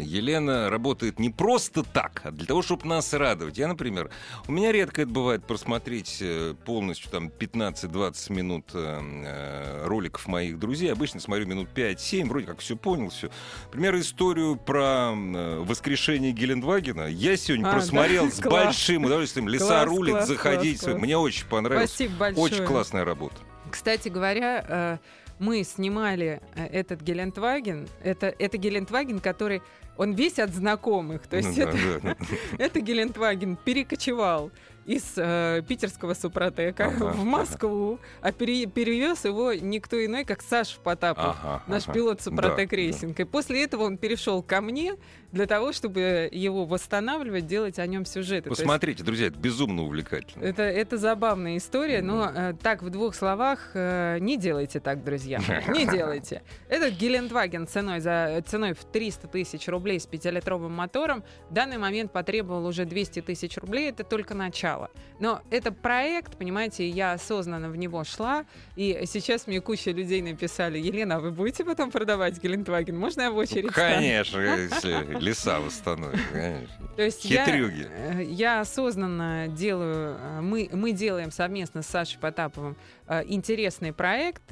[0.00, 3.58] Елена работает не просто так, а для того, чтобы нас радовать.
[3.58, 4.10] Я, например,
[4.48, 10.58] у меня редко это бывает просмотреть э, полностью там 15-20 минут э, э, роликов моих
[10.58, 10.92] друзей.
[10.92, 13.30] Обычно смотрю минут 5-7, вроде как все понял, все.
[13.66, 18.30] Например, историю про э, воскрешение Гелендвагена я сегодня А, просмотрел да?
[18.32, 18.64] с Класс.
[18.64, 19.46] большим удовольствием.
[19.46, 20.80] Рулит, класс, заходить.
[20.80, 21.02] класс, класс.
[21.02, 21.90] Мне очень понравилось.
[21.90, 22.44] Спасибо большое.
[22.44, 23.36] Очень классная работа.
[23.70, 24.98] Кстати говоря, э,
[25.38, 27.88] мы снимали э, этот Гелендваген.
[28.02, 29.62] Это, это Гелендваген, который...
[29.96, 31.26] Он весь от знакомых.
[31.26, 32.16] То есть Ну это, да, да.
[32.64, 34.52] это Гелендваген перекочевал
[34.86, 40.80] из э, питерского Супротека Ага, в Москву, а пере- перевез его никто иной, как Саша
[40.80, 41.36] Потапов.
[41.42, 41.92] Ага, Наш ага.
[41.92, 42.76] пилот Супротек Да, да.
[42.76, 43.18] Рейсинг.
[43.20, 44.94] И после этого он перешел ко мне.
[45.32, 48.44] Для того, чтобы его восстанавливать, делать о нем сюжеты.
[48.44, 50.42] То есть Посмотрите, друзья, это безумно увлекательно.
[50.42, 55.38] Это, это забавная история, но э, так в двух словах э, не делайте так, друзья.
[55.68, 56.42] Не делайте.
[56.68, 62.12] Этот Гелендваген ценой, за, ценой в 300 тысяч рублей с пятилитровым мотором в данный момент
[62.12, 63.90] потребовал уже 200 тысяч рублей.
[63.90, 64.90] Это только начало.
[65.20, 68.44] Но это проект, понимаете, я осознанно в него шла,
[68.76, 72.96] и сейчас мне куча людей написали, Елена, а вы будете потом продавать Гелендваген?
[72.96, 76.18] Можно я в очередь стану?» Конечно, если леса восстановят.
[76.32, 76.88] конечно.
[76.96, 77.86] То есть я, Хитрюги.
[77.88, 82.76] э, я осознанно делаю, э, мы, мы делаем совместно с Сашей Потаповым
[83.06, 84.50] э, интересный проект.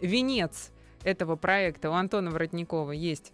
[0.00, 0.70] Венец
[1.02, 3.32] этого проекта у Антона Воротникова есть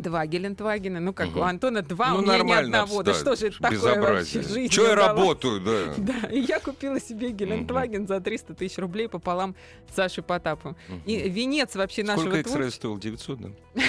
[0.00, 1.00] два Гелендвагена.
[1.00, 1.42] Ну как, у Мгм.
[1.42, 3.02] Антона два, Ну, у меня ни одного.
[3.02, 4.42] Да что же это такое вообще?
[4.42, 5.94] Жизнь Чё я работаю, да.
[5.98, 9.54] Да, и я купила себе Гелендваген за 300 тысяч рублей пополам
[9.90, 10.76] с Сашей Потаповым.
[11.06, 12.98] И венец вообще нашего Сколько твор- X-Ray стоил?
[12.98, 13.48] 900, да?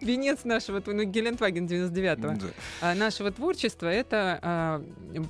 [0.00, 2.40] венец нашего, ну, Гелендваген 99-го.
[2.40, 2.46] Да.
[2.80, 4.84] А, нашего творчества это а,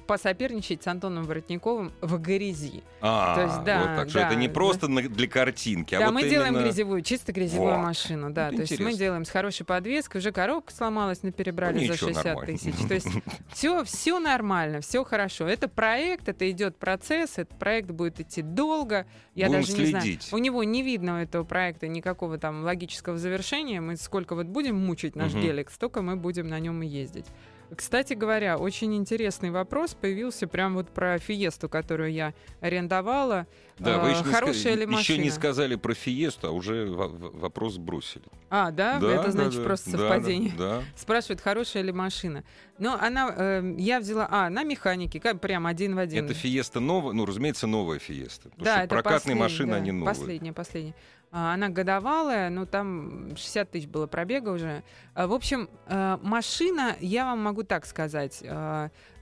[0.07, 2.83] посоперничать с Антоном Воротниковым в грязи.
[3.01, 6.05] А, То есть, да, вот так что да, это не просто для картинки, а да,
[6.07, 7.79] вот мы делаем именно- грязевую, чисто грязевую Во.
[7.79, 8.49] машину, да.
[8.49, 8.99] Это то есть мы интересно.
[8.99, 12.47] делаем с хорошей подвеской, уже коробка сломалась, но перебрали Ну, за ничего, 60 нормально.
[12.59, 12.75] тысяч.
[12.89, 13.09] То есть
[13.53, 15.47] все, все нормально, все хорошо.
[15.47, 19.07] Это проект, это идет процесс, этот проект будет идти долго.
[19.35, 20.03] Я Будем даже не знаю.
[20.05, 20.29] следить.
[20.33, 23.81] У него не видно у этого проекта никакого там логического завершения.
[23.81, 25.43] Мы сколько вот будем мучить наш Мгм.
[25.43, 27.27] гелик, столько мы будем на нем и ездить.
[27.75, 33.47] Кстати говоря, очень интересный вопрос появился прям вот про Фиесту, которую я арендовала.
[33.79, 35.31] Да, вы еще не, хорошая ска- ли еще не машина?
[35.33, 38.25] сказали про Фиесту, а уже вопрос бросили.
[38.51, 38.99] А, да?
[39.01, 40.53] Да, Это да, значит да, просто да, совпадение.
[40.57, 42.45] Да, Спрашивают, хорошая ли машина.
[42.79, 46.25] Но она, э, я взяла, а, на механике, как прям один в один.
[46.25, 48.51] Это Фиеста новая, ну, разумеется, новая Фиеста.
[48.51, 50.15] Потому да, что это прокатные машины, да, они новые.
[50.15, 50.95] Последняя, последняя.
[51.37, 54.85] А, Она годовалая, но там 60 тысяч было пробега уже.
[55.15, 58.41] А, В общем, э, машина, я вам могу так сказать,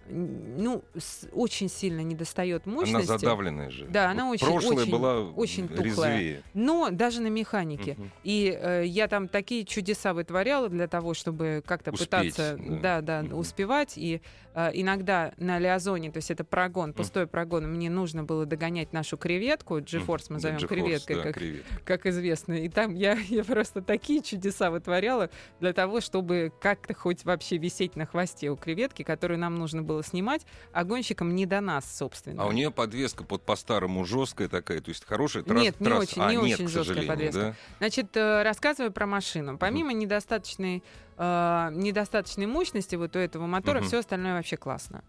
[0.08, 2.94] ну, с- очень сильно не достает мощности.
[3.10, 3.86] Она задавленная же.
[3.86, 6.16] Да, она Вот очень- Прошлая очень- была очень тухлая.
[6.18, 6.42] резвее.
[6.54, 7.94] Но даже на механике.
[7.98, 8.10] Мгм.
[8.24, 13.00] И э, я там такие чудеса вытворяла для того, чтобы как-то пытаться да.
[13.00, 13.00] да.
[13.00, 13.38] Да, Мгм.
[13.38, 13.94] успевать.
[13.96, 14.20] И
[14.54, 19.16] э, иногда на Лиазоне, то есть это прогон, пустой прогон, мне нужно было догонять нашу
[19.16, 21.68] креветку, GeForce мы Да, зовем креветкой, да, как, креветка.
[21.84, 22.52] как известно.
[22.54, 27.96] И там я, я просто такие чудеса вытворяла для того, чтобы как-то хоть вообще висеть
[27.96, 32.42] на хвосте у креветки, которую нам нужно было снимать, а гонщикам не до нас, собственно.
[32.42, 35.60] А у нее подвеска под по-старому жесткая такая, то есть хорошая трасса.
[35.62, 37.40] Нет, не очень- а, не нет, очень жесткая подвеска.
[37.40, 37.54] да?
[37.78, 39.58] Значит, э, рассказываю про машину.
[39.58, 40.82] Помимо недостаточной,
[41.18, 43.88] э, недостаточной мощности вот у этого мотора, Мгм.
[43.88, 45.02] все остальное вообще классно.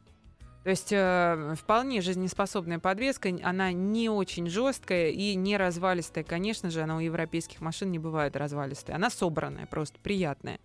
[0.64, 6.24] То есть э, вполне жизнеспособная подвеска, она не очень жесткая и не развалистая.
[6.24, 8.96] Конечно же, она у европейских машин не бывает развалистая.
[8.96, 10.60] Она собранная, просто приятная.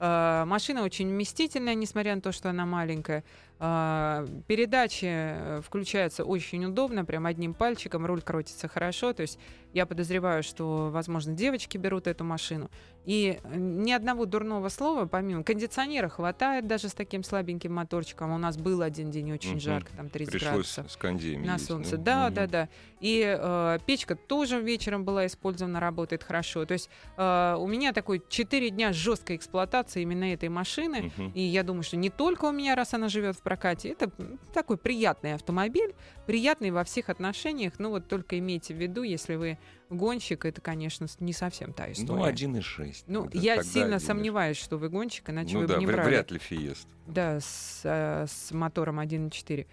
[0.00, 3.24] Э, машина очень вместительная, несмотря на то, что она маленькая.
[3.64, 9.12] Э, передачи э, включаются очень удобно, прям одним пальчиком, руль крутится хорошо.
[9.12, 9.38] То есть
[9.72, 12.70] я подозреваю, что, возможно, девочки берут эту машину.
[13.04, 18.32] И э, ни одного дурного слова, помимо кондиционера, хватает даже с таким слабеньким моторчиком.
[18.32, 19.60] У нас был один день очень Мгм.
[19.60, 21.96] жарко, там 30 Пришлось градусов с кондеями на солнце.
[21.98, 22.34] ну, Да, мгм.
[22.34, 22.68] да, да.
[22.98, 26.64] И э, печка тоже вечером была использована, работает хорошо.
[26.66, 31.12] То есть э, у меня такой 4 дня жесткой эксплуатации именно этой машины.
[31.16, 31.30] Мгм.
[31.34, 34.10] И я думаю, что не только у меня, раз она живет в прокате, это
[34.54, 35.94] такой приятный автомобиль,
[36.26, 37.74] приятный во всех отношениях.
[37.78, 39.58] Ну вот только имейте в виду, если вы
[39.90, 42.22] гонщик, это, конечно, не совсем та история.
[42.22, 43.04] Ну, 1,6.
[43.06, 43.98] Ну, я сильно 1,6.
[44.00, 46.06] сомневаюсь, что вы гонщик, иначе Ну вы да, бы не брали.
[46.08, 46.88] вряд ли Фиест.
[47.06, 49.66] Да, с, э, с мотором 1.4.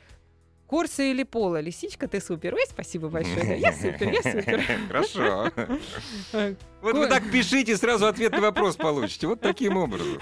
[0.68, 1.62] Корса или Пола?
[1.62, 2.54] Лисичка, ты супер.
[2.54, 3.60] Ой, спасибо большое.
[3.60, 4.62] Я супер, я супер.
[4.88, 5.52] Хорошо.
[6.82, 9.26] Вот вы так пишите, сразу ответ на вопрос получите.
[9.28, 10.20] Вот таким образом.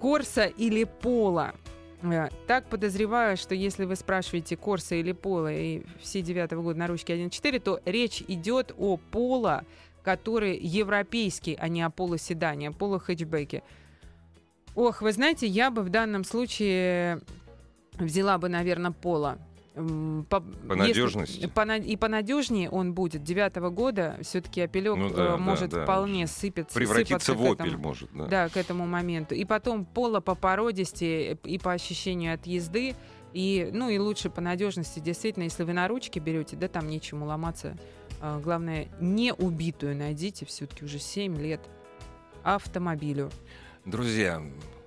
[0.00, 1.54] Корса или Пола?
[2.04, 6.86] Э, Так подозреваю, что если вы спрашиваете Корса или Пола и все девятого года на
[6.86, 9.64] ручке 1.4, то речь идет о Пола,
[10.02, 13.62] который европейский, а не о Поло седане, о Поло хэтчбеке.
[14.74, 17.20] Ох, вы знаете, я бы в данном случае
[17.94, 19.38] взяла бы, наверное, Пола.
[19.74, 21.50] По, По надежности.
[21.84, 23.24] и понадежнее он будет.
[23.24, 25.82] Девятого года все-таки опелек Ну да, э, да, может да.
[25.82, 26.78] вполне сыпаться.
[26.78, 27.68] Превратиться сыпаться в к этому.
[27.68, 28.26] опель может, да.
[28.26, 29.34] Да, к этому моменту.
[29.34, 32.94] И потом пола по породисти и по ощущению от езды.
[33.32, 37.26] И, ну и лучше по надежности, действительно, если вы на ручке берете, да, там нечему
[37.26, 37.76] ломаться.
[38.20, 41.60] А, главное, не убитую найдите, все-таки уже 7 лет
[42.44, 43.30] автомобилю.
[43.84, 44.40] Друзья,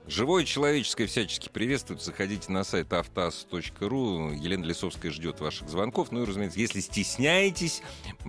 [0.07, 2.01] живое человеческое всячески приветствует.
[2.01, 4.31] Заходите на сайт автоаз.ру.
[4.31, 6.11] Елена Лисовская ждет ваших звонков.
[6.11, 7.81] Ну и, разумеется, если стесняетесь,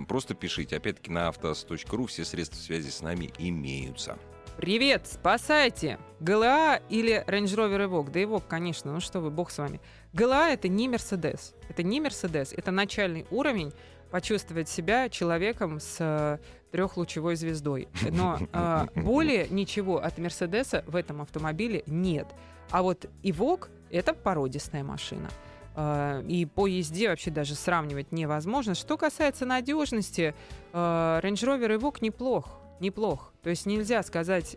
[0.07, 0.77] просто пишите.
[0.77, 4.19] Опять-таки на автоаз.ру все средства связи с нами имеются.
[4.59, 6.01] Привет, спасайте!
[6.19, 8.11] ГЛА или Range Rover Evoque?
[8.11, 9.81] Да Evoque, конечно, ну что вы, бог с вами.
[10.15, 11.55] ГЛА— это не Мерседес.
[11.69, 13.73] Это не Мерседес, это начальный уровень
[14.11, 16.39] почувствовать себя человеком с э,
[16.71, 17.89] трехлучевой звездой.
[18.11, 22.27] Но э, более ничего от Мерседеса в этом автомобиле нет.
[22.71, 25.29] А вот Evoque— это породистая машина.
[25.75, 28.75] Э, и по езде вообще даже сравнивать невозможно.
[28.75, 30.35] Что касается надежности,
[30.73, 32.59] э, Range Rover Evoque неплох.
[32.81, 33.33] Неплох.
[33.43, 34.57] То есть нельзя сказать,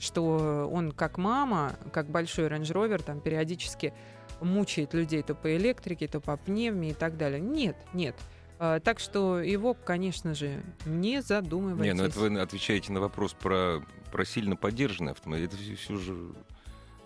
[0.00, 3.94] что он как мама, как большой Range Rover, там периодически
[4.40, 7.40] мучает людей то по электрике, то по пневме и так далее.
[7.40, 8.16] Нет, нет.
[8.58, 11.84] А, так что его, конечно же, не задумывайтесь.
[11.84, 15.46] Не, ну это вы отвечаете на вопрос про, про сильно поддержанный автомобиль.
[15.46, 16.16] Это все, все же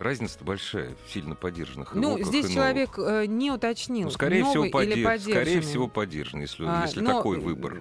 [0.01, 1.95] разница большая в сильно поддержанных.
[1.95, 4.05] Ну, здесь человек э, не уточнил.
[4.05, 4.97] Ну, скорее, всего, подерж...
[4.97, 7.81] или скорее всего, поддержанный, если, а, если но, такой выбор.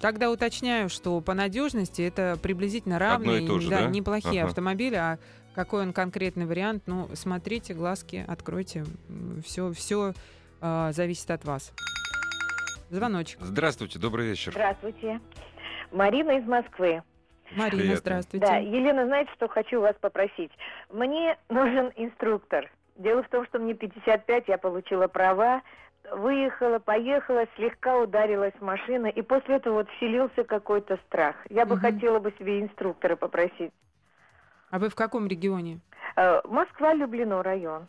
[0.00, 3.86] Тогда уточняю, что по надежности это приблизительно равные, тоже, да, да?
[3.86, 4.50] неплохие ага.
[4.50, 5.18] автомобили, а
[5.54, 8.86] какой он конкретный вариант, ну, смотрите, глазки откройте.
[9.44, 10.14] Все, все
[10.60, 11.72] э, зависит от вас.
[12.90, 13.40] Звоночек.
[13.40, 14.52] Здравствуйте, добрый вечер.
[14.52, 15.20] Здравствуйте.
[15.92, 17.02] Марина из Москвы.
[17.52, 17.98] Марина, Привет.
[17.98, 18.46] здравствуйте.
[18.46, 20.50] Да, Елена, знаете, что хочу вас попросить?
[20.90, 22.70] Мне нужен инструктор.
[22.96, 25.62] Дело в том, что мне 55, я получила права,
[26.10, 31.36] выехала, поехала, слегка ударилась машина, и после этого вот вселился какой-то страх.
[31.48, 31.82] Я бы угу.
[31.82, 33.72] хотела бы себе инструктора попросить.
[34.70, 35.80] А вы в каком регионе?
[36.16, 37.88] Э, Москва, Люблино район.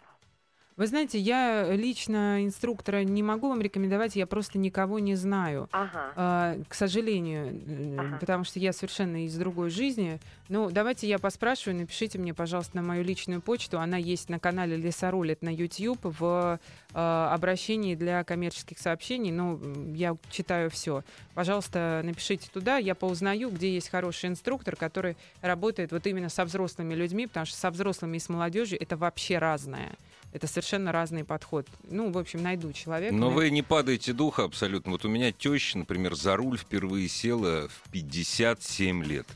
[0.80, 5.68] Вы знаете, я лично инструктора не могу вам рекомендовать, я просто никого не знаю.
[5.74, 6.14] Ага.
[6.16, 8.18] А, к сожалению, ага.
[8.18, 10.22] потому что я совершенно из другой жизни.
[10.48, 13.78] Ну, давайте я поспрашиваю, напишите мне, пожалуйста, на мою личную почту.
[13.78, 16.58] Она есть на канале Лесорулит на YouTube в
[16.94, 19.32] э, обращении для коммерческих сообщений.
[19.32, 19.60] Ну,
[19.94, 21.04] я читаю все.
[21.34, 26.94] Пожалуйста, напишите туда, я поузнаю, где есть хороший инструктор, который работает вот именно со взрослыми
[26.94, 29.98] людьми, потому что со взрослыми и с молодежью это вообще разное.
[30.32, 31.68] Это совершенно разный подход.
[31.84, 33.16] Ну, в общем, найду человека.
[33.16, 34.92] Но вы не падаете духа абсолютно.
[34.92, 39.28] Вот у меня теща, например, за руль впервые села в 57 лет.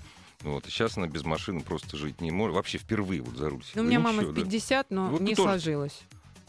[0.41, 2.55] Вот, сейчас она без машины просто жить не может.
[2.55, 3.63] Вообще впервые вот за руль.
[3.75, 4.95] Ну, у меня Ничего, мама в 50, да.
[4.95, 5.49] но вот не тоже...
[5.49, 6.01] сложилось.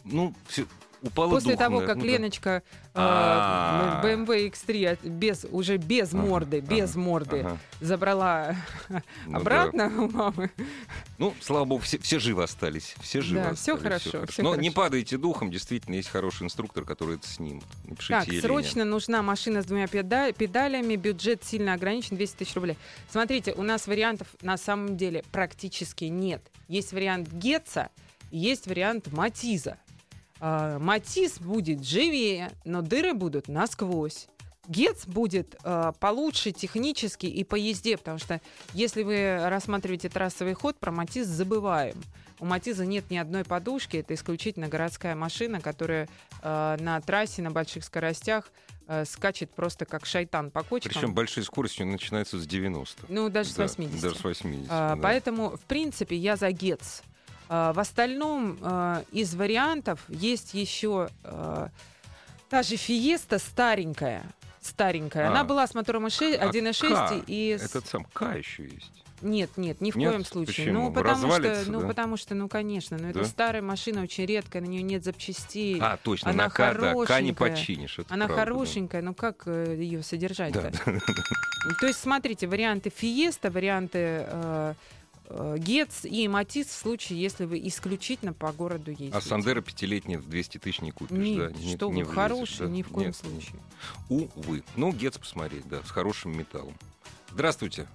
[0.04, 0.66] Ну, все,
[1.04, 2.62] упала После того, как ну, Леночка
[2.94, 7.46] э, BMW X3 без, уже без морды, без морды
[7.80, 8.56] забрала
[9.26, 10.50] ну обратно у мамы.
[11.18, 12.94] Ну, слава богу, все, все живы остались.
[13.00, 14.08] Все живы да, остались, все хорошо.
[14.08, 14.42] Все хорошо.
[14.42, 17.64] Но не падайте духом, действительно, есть хороший инструктор, который это снимет.
[18.08, 22.76] Так, срочно нужна машина с двумя педалями, бюджет сильно ограничен, 200 тысяч рублей.
[23.10, 26.42] Смотрите, у нас вариантов на самом деле практически нет.
[26.68, 27.90] Есть вариант Гетца,
[28.30, 29.78] есть вариант Матиза.
[30.44, 34.28] Э, Матис будет живее, но дыры будут насквозь.
[34.68, 38.42] Гец будет э, получше технически и по езде, потому что
[38.74, 41.96] если вы рассматриваете трассовый ход, про Матис забываем.
[42.40, 46.08] У Матиза нет ни одной подушки, это исключительно городская машина, которая
[46.42, 48.50] э, на трассе на больших скоростях
[48.86, 50.92] э, скачет просто как шайтан по кочкам.
[50.92, 53.06] Причем большие скорости начинаются с 90.
[53.08, 54.02] Ну, даже да, с 80.
[54.02, 54.66] Даже с 80.
[54.70, 55.02] А, да.
[55.02, 57.02] Поэтому, в принципе, я за Гец.
[57.48, 61.68] А, в остальном а, из вариантов есть еще а,
[62.48, 64.24] та же Фиеста старенькая.
[64.60, 65.28] Старенькая.
[65.28, 66.38] А, Она была с мотором 1.6
[66.90, 67.58] а и...
[67.60, 69.04] Этот сам К еще есть.
[69.20, 70.10] Нет, нет, ни в нет?
[70.10, 70.66] коем случае.
[70.66, 70.82] Почему?
[70.82, 71.86] Ну, потому что, ну, да?
[71.86, 73.20] потому что, ну, конечно, но ну, да?
[73.20, 75.78] это старая машина, очень редкая, на нее нет запчастей.
[75.80, 78.00] А, точно, она на К, да, К не починишь.
[78.08, 79.08] она правда, хорошенькая, да.
[79.08, 80.72] ну как э, ее содержать-то?
[80.84, 81.00] Да.
[81.80, 84.74] То есть, смотрите, варианты Фиеста, варианты э, Э,
[85.30, 89.16] Гец и Матис в случае, если вы исключительно по городу ездите.
[89.16, 91.58] А Сандера пятилетний в 200 тысяч не купишь, Нет, да?
[91.76, 92.72] что не, вы, не хороший, да?
[92.72, 93.60] ни в коем Нет, случае.
[94.08, 94.62] Увы.
[94.76, 96.74] Ну, Гец посмотреть, да, с хорошим металлом.
[97.30, 97.86] Здравствуйте.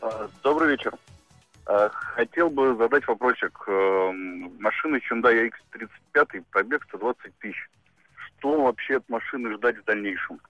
[0.00, 0.94] А, добрый вечер.
[1.66, 3.58] А, хотел бы задать вопросик.
[3.66, 7.70] Эм, машина Hyundai X35, пробег 120 тысяч.
[8.38, 10.40] Что вообще от машины ждать в дальнейшем?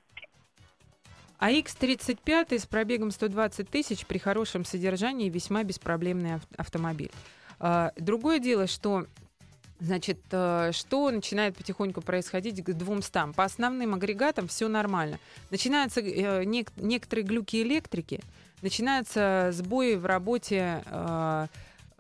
[1.38, 7.11] А X35 с пробегом 120 тысяч при хорошем содержании весьма беспроблемный автомобиль.
[7.59, 9.07] А, другое дело, что
[9.79, 13.35] Значит, э, что начинает потихоньку происходить к двум стам?
[13.35, 15.18] По основным агрегатам все нормально.
[15.51, 18.20] Начинаются э, некоторые глюки электрики,
[18.62, 21.49] начинаются сбои в работе Э,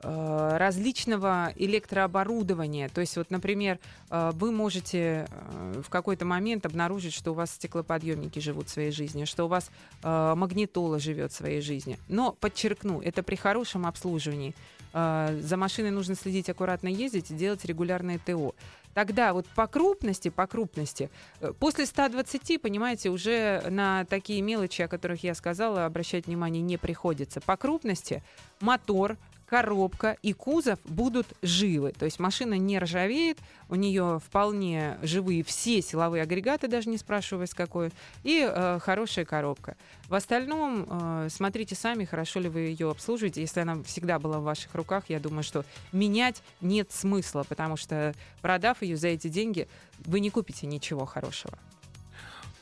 [0.02, 2.88] различного электрооборудования.
[2.88, 3.78] То есть, вот, например,
[4.10, 9.26] э, вы можете э, в какой-то момент обнаружить, что у вас стеклоподъемники живут своей жизнью,
[9.26, 9.70] что у вас
[10.02, 11.96] магнитола живет своей жизнью.
[12.08, 14.54] Но, подчеркну, это при хорошем обслуживании.
[14.92, 18.54] За машиной нужно следить, аккуратно ездить и делать регулярное ТО.
[18.96, 21.10] Тогда вот по крупности, по крупности,
[21.42, 26.78] э, после 120, понимаете, уже на такие мелочи, о которых я сказала, обращать внимание не
[26.78, 27.42] приходится.
[27.42, 28.22] По крупности
[28.58, 31.92] мотор, коробка и кузов будут живы.
[31.92, 33.38] То есть машина не ржавеет,
[33.68, 37.90] у нее вполне живые все силовые агрегаты, даже не спрашивая с какой,
[38.24, 39.76] и э, хорошая коробка.
[40.08, 43.40] В остальном э, смотрите сами, хорошо ли вы ее обслуживаете.
[43.40, 48.14] Если она всегда была в ваших руках, я думаю, что менять нет смысла, потому что
[48.42, 49.68] продав ее за эти деньги,
[50.04, 51.58] вы не купите ничего хорошего.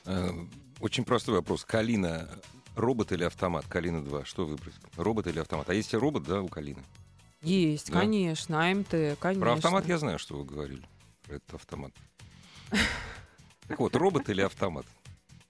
[0.05, 0.31] Э,
[0.81, 1.65] Очень простой вопрос.
[1.65, 2.29] Калина
[2.77, 3.67] робот или автомат?
[3.69, 4.25] Калина 2.
[4.25, 4.75] Что выбрать?
[4.97, 5.69] Робот или автомат?
[5.71, 6.83] А есть и робот, да, у Калины?
[7.43, 8.01] Есть, Да?
[8.01, 9.41] конечно, АМТ, конечно.
[9.41, 10.83] Про автомат я знаю, что вы говорили.
[11.29, 11.93] Этот автомат.
[13.67, 14.85] Так вот, робот или автомат?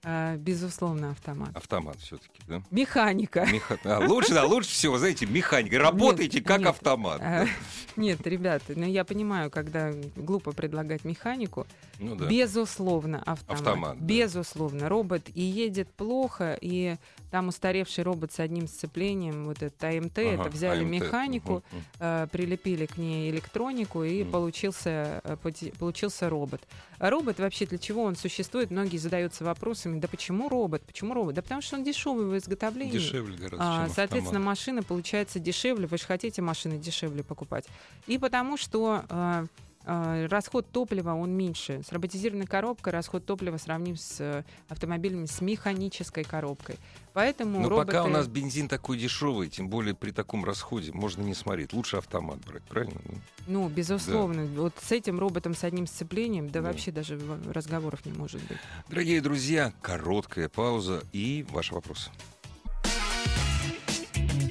[0.04, 1.48] А, безусловно, автомат.
[1.56, 2.62] Автомат все-таки, да?
[2.70, 3.44] Механика.
[3.50, 5.78] Меха- а, лучше, да, лучше всего, знаете, механика.
[5.78, 6.68] Работаете Нет, как нет.
[6.68, 7.20] автомат.
[7.22, 7.48] А, да.
[7.96, 11.66] Нет, ребята, ну я понимаю, когда глупо предлагать механику.
[11.98, 12.26] Ну да.
[12.26, 13.60] Безусловно, автомат.
[13.60, 14.04] Автомат, да.
[14.04, 14.88] Безусловно.
[14.88, 16.96] Робот и едет плохо, и
[17.34, 20.90] там устаревший робот с одним сцеплением, вот этот АМТ, это Ага, взяли АМТ.
[20.92, 21.64] механику,
[21.98, 24.30] э, прилепили к ней электронику, и Мгм.
[24.30, 25.36] получился, э,
[25.76, 26.60] получился робот.
[27.00, 28.70] А робот вообще для чего он существует?
[28.70, 30.82] Многие задаются вопросами, да почему робот?
[30.84, 31.34] Почему робот?
[31.34, 32.92] Да потому что он дешевый в изготовлении.
[32.92, 34.46] Дешевле гораздо, А, соответственно, автомат.
[34.46, 35.88] машина получается дешевле.
[35.88, 37.66] Вы же хотите машины дешевле покупать.
[38.06, 39.46] И потому что э,
[39.84, 41.82] расход топлива он меньше.
[41.86, 46.76] С роботизированной коробкой расход топлива сравним с э, автомобилями с механической коробкой.
[47.12, 47.86] Поэтому Но роботы...
[47.86, 51.72] пока у нас бензин такой дешевый, тем более при таком расходе, можно не смотреть.
[51.72, 53.00] Лучше автомат брать, правильно?
[53.06, 53.14] Ну,
[53.46, 54.46] Ну, безусловно.
[54.46, 56.68] Вот с этим роботом с одним сцеплением, да, Да.
[56.68, 57.20] вообще даже
[57.52, 58.58] разговоров не может быть.
[58.88, 62.10] Дорогие друзья, короткая пауза и ваши вопросы.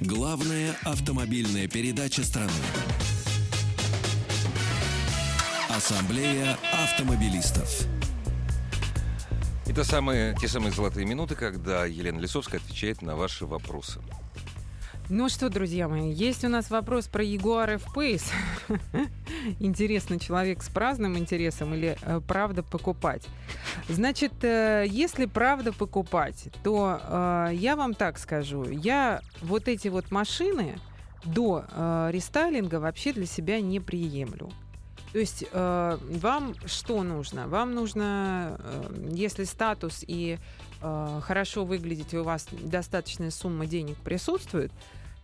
[0.01, 2.51] Главная автомобильная передача страны.
[5.76, 7.88] Ассамблея автомобилистов.
[9.65, 13.99] Это самые, те самые золотые минуты, когда Елена Лисовская отвечает на ваши вопросы.
[15.09, 18.32] Ну что, друзья мои, есть у нас вопрос про Jaguar F-Pace.
[19.59, 23.24] Интересно, человек с праздным интересом или э, правда покупать?
[23.89, 28.69] Значит, э, если правда покупать, то э, я вам так скажу.
[28.69, 30.76] Я вот эти вот машины
[31.26, 34.51] до э, рестайлинга вообще для себя не приемлю.
[35.14, 37.47] То есть э, вам что нужно?
[37.47, 40.39] Вам нужно, э, если статус и
[40.82, 44.72] э, хорошо выглядите, у вас достаточная сумма денег присутствует,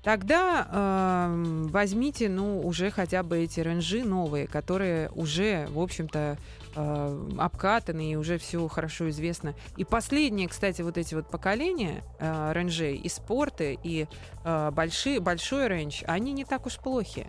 [0.03, 6.37] тогда э, возьмите, ну, уже хотя бы эти ренжи новые, которые уже, в общем-то,
[6.75, 9.55] э, обкатаны и уже все хорошо известно.
[9.75, 14.05] И последние, кстати, вот эти вот поколения э, ренжей, и спорты, и
[14.43, 17.25] э, большие, большой рейндж, они не так уж плохи.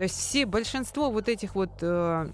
[0.00, 2.30] То есть все, большинство вот этих вот э,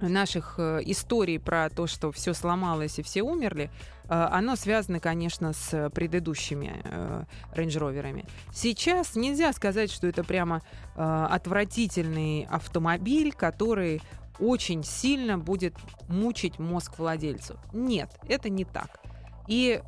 [0.00, 3.68] наших э, историй про то, что все сломалось и все умерли,
[4.04, 8.26] э, оно связано, конечно, с предыдущими э, рейндж-роверами.
[8.52, 10.62] Сейчас нельзя сказать, что это прямо
[10.94, 14.00] э, отвратительный автомобиль, который
[14.38, 15.74] очень сильно будет
[16.06, 17.58] мучить мозг владельцу.
[17.72, 19.00] Нет, это не так.
[19.48, 19.82] И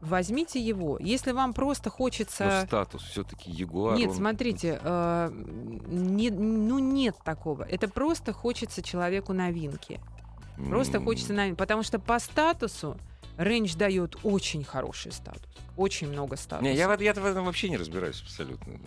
[0.00, 0.98] возьмите его.
[1.00, 2.44] Если вам просто хочется...
[2.60, 3.96] Но статус все-таки Ягуар.
[3.96, 5.30] Нет, он- смотрите, э,
[5.88, 7.62] не- ну нет такого.
[7.64, 10.00] Это просто хочется человеку новинки.
[10.68, 11.56] Просто м, хочется новинки.
[11.58, 12.96] Потому что по статусу
[13.36, 15.42] Рейндж дает очень хороший статус.
[15.76, 16.70] Очень много статуса.
[16.70, 18.78] Не, я, в- я в этом вообще не разбираюсь абсолютно.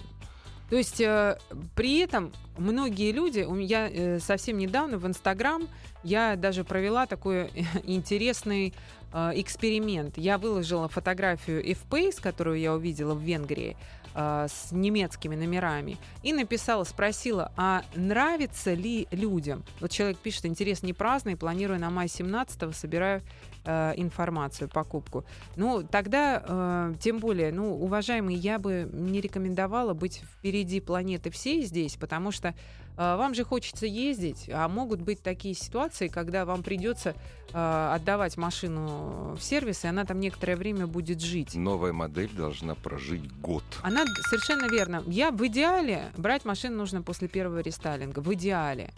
[0.70, 1.38] То есть э,
[1.76, 5.68] при этом многие люди, у меня э, совсем недавно в Инстаграм
[6.04, 7.52] я даже провела такой
[7.84, 8.74] интересный
[9.14, 10.18] эксперимент.
[10.18, 13.78] Я выложила фотографию F-Pace, которую я увидела в Венгрии,
[14.16, 19.64] э, с немецкими номерами, и написала, спросила, а нравится ли людям?
[19.80, 23.22] Вот человек пишет, интерес не праздный, планирую на май 17 собираю
[23.66, 25.26] э, информацию, покупку.
[25.56, 31.64] Ну, тогда, э, тем более, ну, уважаемые, я бы не рекомендовала быть впереди планеты всей
[31.64, 36.62] здесь, потому что э, вам же хочется ездить, а могут быть такие ситуации, когда вам
[36.64, 37.16] придется
[37.52, 41.56] э, отдавать машину в сервис, и она там некоторое время будет жить.
[41.56, 43.64] Новая модель должна прожить год.
[43.82, 45.04] Она совершенно верно.
[45.08, 48.20] Я в идеале брать машину нужно после первого рестайлинга.
[48.20, 48.92] В идеале.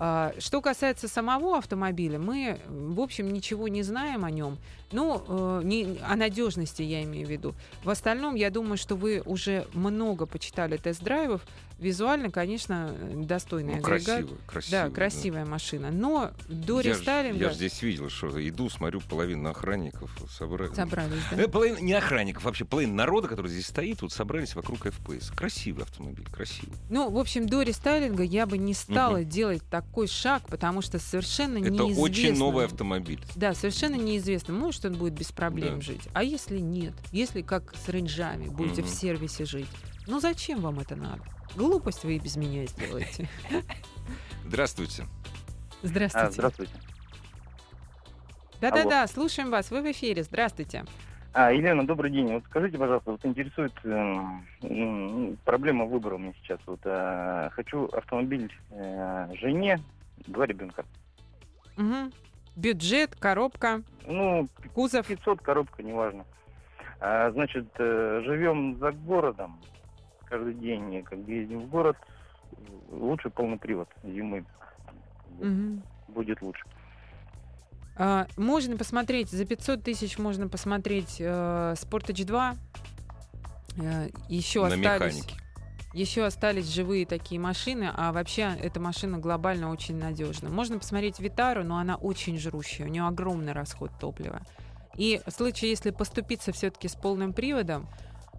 [0.00, 4.58] А, Что касается самого автомобиля, мы, в общем, ничего не знаем о нем.
[4.92, 7.54] Ну, э, не, о надежности я имею в виду.
[7.82, 11.42] В остальном, я думаю, что вы уже много почитали тест-драйвов.
[11.78, 14.04] Визуально, конечно, достойный Ну, агрегат.
[14.04, 14.88] красивая, красивая.
[14.88, 15.90] Да, красивая машина.
[15.90, 20.74] Но до Я ж- рестайлинга Я же здесь видел, что иду, смотрю, половина охранников собрали.
[20.74, 21.42] собрались, да?
[21.42, 25.32] Э, половина- не охранников, вообще половина народа, который здесь стоит, вот собрались вокруг FPS.
[25.34, 26.74] Красивый автомобиль, красивый.
[26.90, 30.98] Ну, в общем, до рестайлинга я бы не стала делать так такой шаг, потому что
[30.98, 32.02] совершенно Это неизвестно.
[32.02, 33.20] очень новый автомобиль.
[33.36, 35.80] Да, совершенно неизвестно, может он будет без проблем Да.
[35.80, 36.02] жить.
[36.12, 36.92] А если нет?
[37.12, 38.94] Если как с рейнджами будете в Мгм.
[38.94, 39.68] сервисе жить?
[40.06, 41.22] Ну зачем вам это надо?
[41.62, 43.28] Глупость вы и без меня сделаете.
[44.46, 45.04] Здравствуйте.
[45.82, 46.28] Здравствуйте.
[46.28, 46.72] А, здравствуйте.
[48.60, 49.72] Да-да-да, слушаем вас.
[49.72, 50.22] Вы в эфире.
[50.22, 50.84] Здравствуйте.
[51.32, 52.32] А, Елена, добрый день.
[52.32, 56.60] Вот скажите, пожалуйста, вот интересует м, проблема выбора у меня сейчас.
[56.66, 59.80] Вот э, хочу автомобиль э, жене,
[60.28, 60.84] два ребенка.
[61.76, 62.12] Мгм.
[62.54, 65.08] Бюджет, коробка, Ну, кузов.
[65.08, 66.24] 500 коробка, неважно.
[67.00, 69.60] А, значит, э, живем за городом.
[70.28, 71.96] Каждый день как бы ездим в город.
[72.90, 74.44] Лучше полный привод зимой
[75.38, 75.82] Мгм.
[76.08, 76.64] будет лучше.
[77.96, 82.54] А, Можно посмотреть, за 500 тысяч можно посмотреть э, Sportage 2.
[83.82, 85.34] Э, Еще На остались, механике.
[85.94, 90.48] еще остались живые такие машины, а вообще эта машина глобально очень надежна.
[90.48, 94.40] Можно посмотреть Витару, но она очень жрущая, у нее огромный расход топлива.
[94.96, 97.86] И в случае, если поступиться все-таки с полным приводом,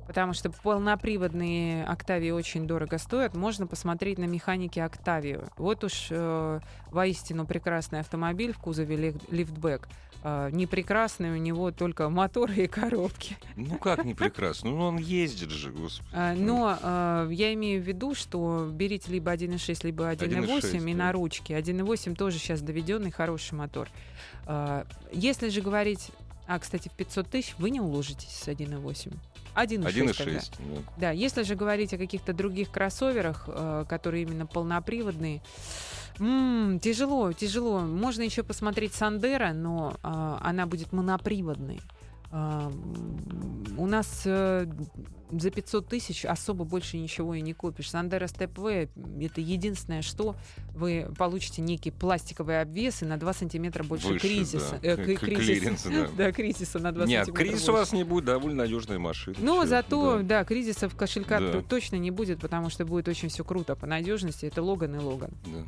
[0.09, 5.47] потому что полноприводные Октавии очень дорого стоят, можно посмотреть на механике Октавию.
[5.55, 9.87] Вот уж э, воистину прекрасный автомобиль в кузове лиф- лифтбэк.
[10.23, 13.37] Э, не прекрасный у него только моторы и коробки.
[13.55, 14.71] Ну как не прекрасно?
[14.71, 16.09] Ну он ездит же, господи.
[16.11, 20.93] А, Но э, я имею в виду, что берите либо 1.6, либо 1.8 1.6, и
[20.93, 20.97] да.
[20.97, 21.55] на ручке.
[21.55, 23.87] 1.8 тоже сейчас доведенный хороший мотор.
[24.47, 26.09] А, Если же говорить...
[26.47, 29.13] А, кстати, в 500 тысяч вы не уложитесь с 1.8.
[29.55, 29.83] 1.6.
[30.17, 30.39] тогда.
[30.39, 30.51] 1.6.
[30.59, 35.41] ну, Да, если же говорить о каких-то других кроссоверах, э, которые именно полноприводные,
[36.19, 37.79] м, тяжело, тяжело.
[37.79, 41.81] Можно еще посмотреть Сандеро, но э, она будет моноприводной.
[42.31, 44.67] У нас э,
[45.31, 47.89] за 500 тысяч особо больше ничего и не купишь.
[47.89, 48.89] Сандеро V—
[49.21, 50.35] это единственное, что
[50.75, 54.79] вы получите некий пластиковый обвес и на 2 сантиметра больше Выше, кризиса.
[54.81, 54.87] да.
[54.89, 55.43] Э, К- к- к- кризиса.
[55.59, 56.07] клиренса, да.
[56.17, 57.79] Да, кризиса на 2 Нет, сантиметра кризис у больше.
[57.79, 59.35] вас не будет, довольно надежная машина.
[59.39, 60.23] Но Всё, зато, да.
[60.23, 61.61] да, кризиса в кошельках Да.
[61.61, 64.45] точно не будет, потому что будет очень все круто по надежности.
[64.45, 65.31] Это Логан и Логан.
[65.45, 65.63] Да.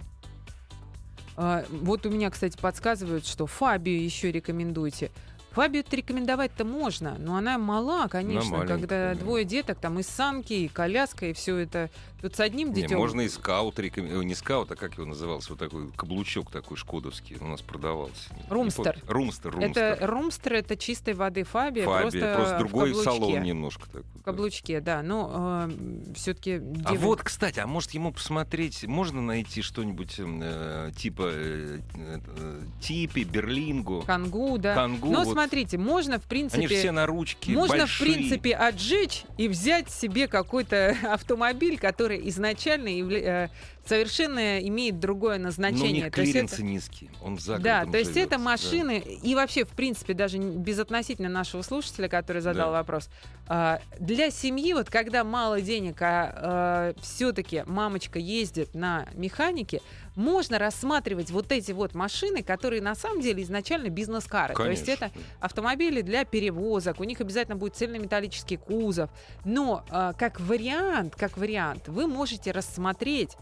[1.38, 5.10] А, вот у меня, кстати, подсказывают, что Фабию еще рекомендуйте.
[5.52, 9.20] Фабию рекомендовать-то можно, но она мала, конечно, маленькая, когда да.
[9.20, 11.90] двое деток, там и санки, и коляска, и все это.
[12.22, 13.00] Тут с одним Не, детем.
[13.00, 14.28] можно и скаут рекомендовать.
[14.28, 15.50] Не скаут, а как его назывался?
[15.50, 18.32] Вот такой каблучок такой шкодовский у нас продавался.
[18.36, 18.94] Не Румстер.
[18.94, 19.02] помню.
[19.08, 20.10] Румстер, Это Румстер.
[20.10, 23.12] румстер, это чистой воды Фабия, Фабия, просто, просто другой каблучке.
[23.12, 24.04] салон немножко такой.
[24.20, 25.02] В каблучке, да.
[25.02, 25.68] Но
[26.16, 32.62] все-таки А вот, кстати, а может ему посмотреть, можно найти что-нибудь э, типа э, э,
[32.82, 34.76] Типи, Берлингу, Кангу, да.
[34.76, 35.10] Кангу?
[35.12, 35.36] Но вот.
[35.42, 36.66] Смотрите, можно, в принципе...
[36.66, 38.12] Они все на ручке, Можно, большие.
[38.12, 43.50] в принципе, отжечь и взять себе какой-то автомобиль, который изначально явля- э,
[43.86, 45.92] совершенно имеет другое Но у назначение.
[45.94, 47.10] них То клиренсы это- низкие.
[47.22, 48.44] Он за Да, то есть живет, это да.
[48.44, 52.78] машины, и вообще, в принципе, даже безотносительно нашего слушателя, который задал Да.
[52.78, 53.10] вопрос,
[53.48, 59.82] а, для семьи, вот когда мало денег, а все-таки мамочка ездит на механике,
[60.16, 64.54] можно рассматривать вот эти вот машины, которые на самом деле изначально бизнес-кары.
[64.54, 69.10] То есть это автомобили для перевозок, у них обязательно будет цельнометаллический кузов.
[69.44, 73.42] Но а, как вариант, как вариант, вы можете рассмотреть а,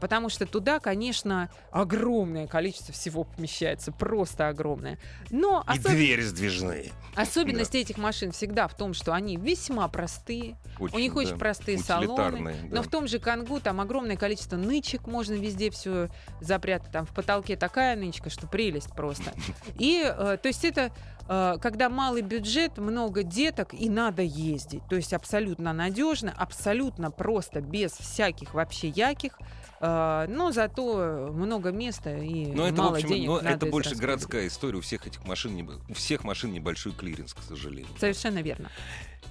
[0.00, 4.98] потому что туда, конечно, огромное количество всего помещается, просто огромное.
[5.30, 6.92] Но И осо- двери сдвижные.
[7.16, 11.78] особенность этих машин всегда в том, что они весьма простые, у них очень да, простые
[11.78, 12.76] салоны, да.
[12.76, 16.08] но в том же Кангу там огромное количество нычек, можно везде все
[16.40, 16.92] запрятать.
[16.92, 19.32] Там в потолке такая нычка, что прелесть просто.
[19.78, 20.92] И, э, то есть это
[21.26, 24.82] когда малый бюджет, много деток и надо ездить.
[24.88, 29.38] То есть абсолютно надежно, абсолютно просто, без всяких вообще яких.
[29.80, 33.66] э, но зато много места и Но это, в мало общем, денег но надо это
[33.66, 34.78] больше городская история.
[34.78, 37.88] У всех этих машин, у всех машин небольшой клиренс, к сожалению.
[37.98, 38.70] Совершенно верно.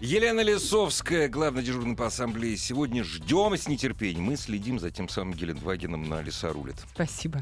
[0.02, 2.58] Елена Лисовская, главный дежурный по ассамблее.
[2.58, 4.26] Сегодня ждем с нетерпением.
[4.26, 6.76] Мы следим за тем самым Гелендвагеном на Лиса рулит.
[6.94, 7.42] Спасибо.